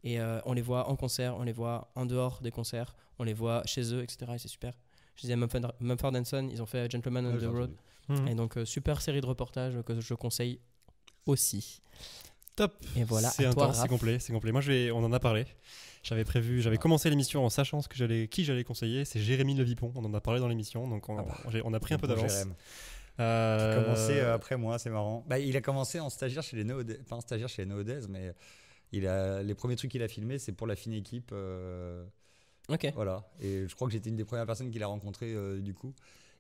[0.05, 3.24] Et euh, on les voit en concert, on les voit en dehors des concerts, on
[3.24, 4.32] les voit chez eux, etc.
[4.34, 4.72] Et c'est super.
[5.16, 7.74] Je disais Mumford, Mumford Son, ils ont fait Gentleman on Ouais, the Road.
[8.09, 8.28] Mhm.
[8.28, 10.61] Et donc, euh, super série de reportages que je conseille
[11.26, 11.80] aussi.
[12.57, 12.74] Top.
[12.96, 14.53] Et voilà, c'est intense, c'est complet, c'est complet.
[14.53, 15.46] Moi, je vais, on en a parlé.
[16.03, 19.05] J'avais prévu, j'avais commencé l'émission en sachant ce que j'allais, qui j'allais conseiller.
[19.05, 19.92] C'est Jérémy Levipon.
[19.94, 21.61] On en a parlé dans l'émission, donc on, Ah bah.
[21.64, 22.46] on a pris un peu d'avance.
[23.20, 25.24] Euh, Il a commencé euh, après moi, c'est marrant.
[25.28, 28.01] Bah, il a commencé en stagiaire chez les Noodez, pas en stagiaire chez les Noodez,
[28.09, 28.32] mais
[28.93, 31.30] il a les premiers trucs qu'il a filmés, c'est pour la fine équipe.
[31.32, 32.05] euh,
[32.68, 32.91] Ok.
[32.95, 33.24] Voilà.
[33.41, 35.95] Et je crois que j'étais une des premières personnes qu'il a rencontré euh, du coup.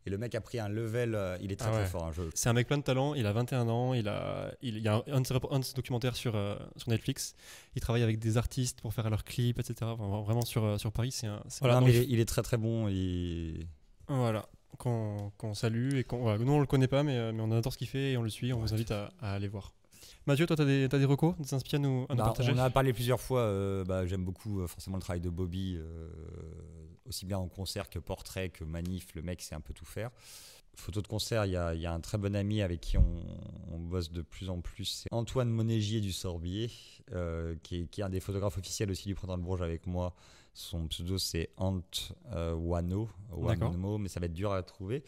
[0.06, 2.06] Et le mec a pris un level, euh, il est très Ah très fort.
[2.06, 3.14] hein, je- C'est un mec plein de talent.
[3.14, 3.94] Il a 21 ans.
[3.94, 7.34] Il a, il, il y a un, un de ses, documentaires sur, euh, sur Netflix.
[7.74, 9.74] Il travaille avec des artistes pour faire leurs clips, etc.
[9.82, 11.42] Enfin, vraiment sur, sur Paris, c'est un.
[11.48, 12.88] c'est- Voilà, mais il, est, il est très très bon.
[12.88, 13.66] il-
[14.06, 14.48] Voilà.
[14.78, 16.18] Qu'on qu'on salue et qu'on.
[16.20, 16.38] Voilà.
[16.38, 18.28] Nous, on le connaît pas, mais, mais on adore ce qu'il fait et on le
[18.30, 18.52] suit.
[18.52, 19.72] On vous invite à, à aller voir.
[20.28, 22.52] Mathieu, toi, t'as des, t'as des recos, des inspi à nous, à nous Bah, partager
[22.54, 23.40] on a parlé plusieurs fois.
[23.40, 26.10] euh, bah, J'aime beaucoup euh, forcément le travail de Bobby, euh,
[27.06, 29.06] aussi bien en concert que portrait, que manif.
[29.14, 30.10] Le mec sait un peu tout faire.
[30.74, 32.98] Photo de concert, il y a, il y a un très bon ami avec qui
[32.98, 33.24] on,
[33.72, 34.84] on bosse de plus en plus.
[35.04, 36.70] C'est Antoine Monégier du Sorbier,
[37.12, 39.86] euh, qui, est, qui est un des photographes officiels aussi du Printemps de Bourges avec
[39.86, 40.14] moi.
[40.52, 41.80] Son pseudo c'est Ant
[42.30, 43.08] Wano.
[43.32, 45.04] Wano, mais ça va être dur à trouver.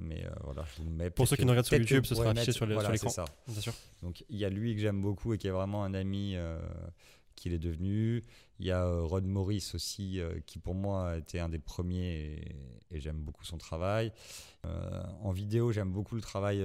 [0.00, 1.10] Mais euh, voilà, je vous mets.
[1.10, 3.10] Pour ceux qui nous regardent sur YouTube, ce sera affiché sur voilà, l'écran.
[3.46, 3.72] Bien sûr.
[4.02, 6.58] Donc il y a lui que j'aime beaucoup et qui est vraiment un ami euh,
[7.36, 8.22] qu'il est devenu.
[8.58, 11.58] Il y a euh, Rod Morris aussi, euh, qui pour moi a été un des
[11.58, 14.12] premiers et, et j'aime beaucoup son travail.
[15.22, 16.62] En vidéo, j'aime beaucoup le travail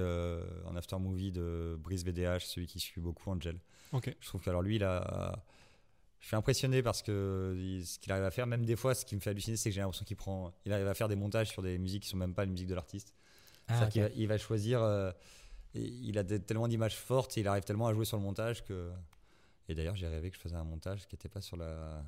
[0.65, 3.57] en after movie de Brice VDH, celui qui suit beaucoup Angel.
[3.93, 4.13] Ok.
[4.19, 5.43] Je trouve que alors lui, il a.
[6.25, 7.55] Je suis impressionné parce que
[7.85, 9.75] ce qu'il arrive à faire, même des fois, ce qui me fait halluciner, c'est que
[9.75, 12.17] j'ai l'impression qu'il prend, il arrive à faire des montages sur des musiques qui sont
[12.17, 13.13] même pas les musiques de l'artiste.
[13.67, 14.81] Ah, C'est-à-dire qu'il va- il va choisir.
[14.81, 15.11] euh,
[15.75, 18.63] il a des- tellement d'images fortes et il arrive tellement à jouer sur le montage
[18.65, 18.89] que.
[19.69, 22.01] Et d'ailleurs, j'ai rêvé que je faisais un montage qui n'était pas sur la,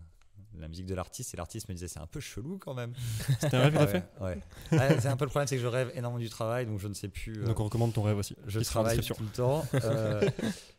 [0.57, 2.93] la musique de l'artiste et l'artiste me disait c'est un peu chelou quand même.
[3.39, 4.39] C'était un rêve que fait ouais.
[4.71, 6.87] Ouais, c'est un peu le problème, c'est que je rêve énormément du travail donc je
[6.87, 7.37] ne sais plus.
[7.43, 8.35] euh, Donc on recommande ton rêve aussi.
[8.47, 9.63] je sera en travaille tout le temps.
[9.75, 10.27] euh,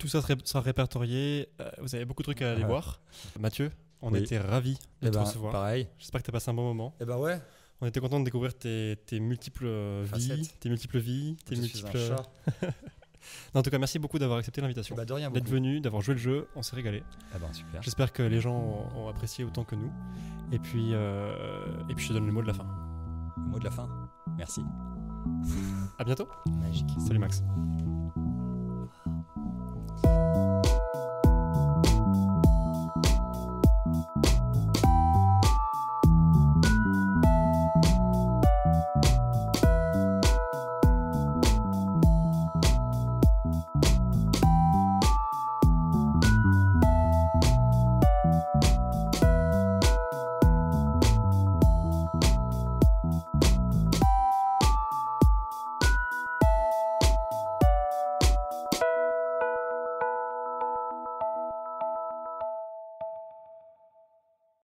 [0.00, 1.48] Tout ça sera répertorié.
[1.60, 3.00] euh, Vous avez beaucoup de trucs à aller voir.
[3.38, 3.70] Mathieu,
[4.02, 4.18] on Oui.
[4.20, 5.52] était ravis de eh te ben, recevoir.
[5.52, 5.86] pareil.
[5.98, 6.94] J'espère que tu as passé un bon moment.
[7.00, 7.38] Et ben ouais.
[7.82, 11.60] On était content de découvrir tes, tes multiples euh, vies, tes multiples vies, tes Je
[11.62, 11.98] suis multiples.
[12.12, 12.70] un chat.
[13.54, 16.20] Non, en tout cas, merci beaucoup d'avoir accepté l'invitation, Bah d'être venu, d'avoir joué le
[16.20, 16.48] jeu.
[16.56, 17.02] On s'est régalé.
[17.36, 17.82] Eh ben super.
[17.82, 18.56] J'espère que les gens
[18.96, 19.92] ont, ont apprécié autant que nous.
[20.52, 22.66] Et puis, euh, et puis, je te donne le mot de la fin.
[23.36, 23.88] Le mot de la fin.
[24.38, 24.62] Merci.
[25.98, 26.28] À bientôt.
[26.62, 26.88] Magique.
[27.06, 27.42] Salut Max.
[30.02, 30.49] Bye.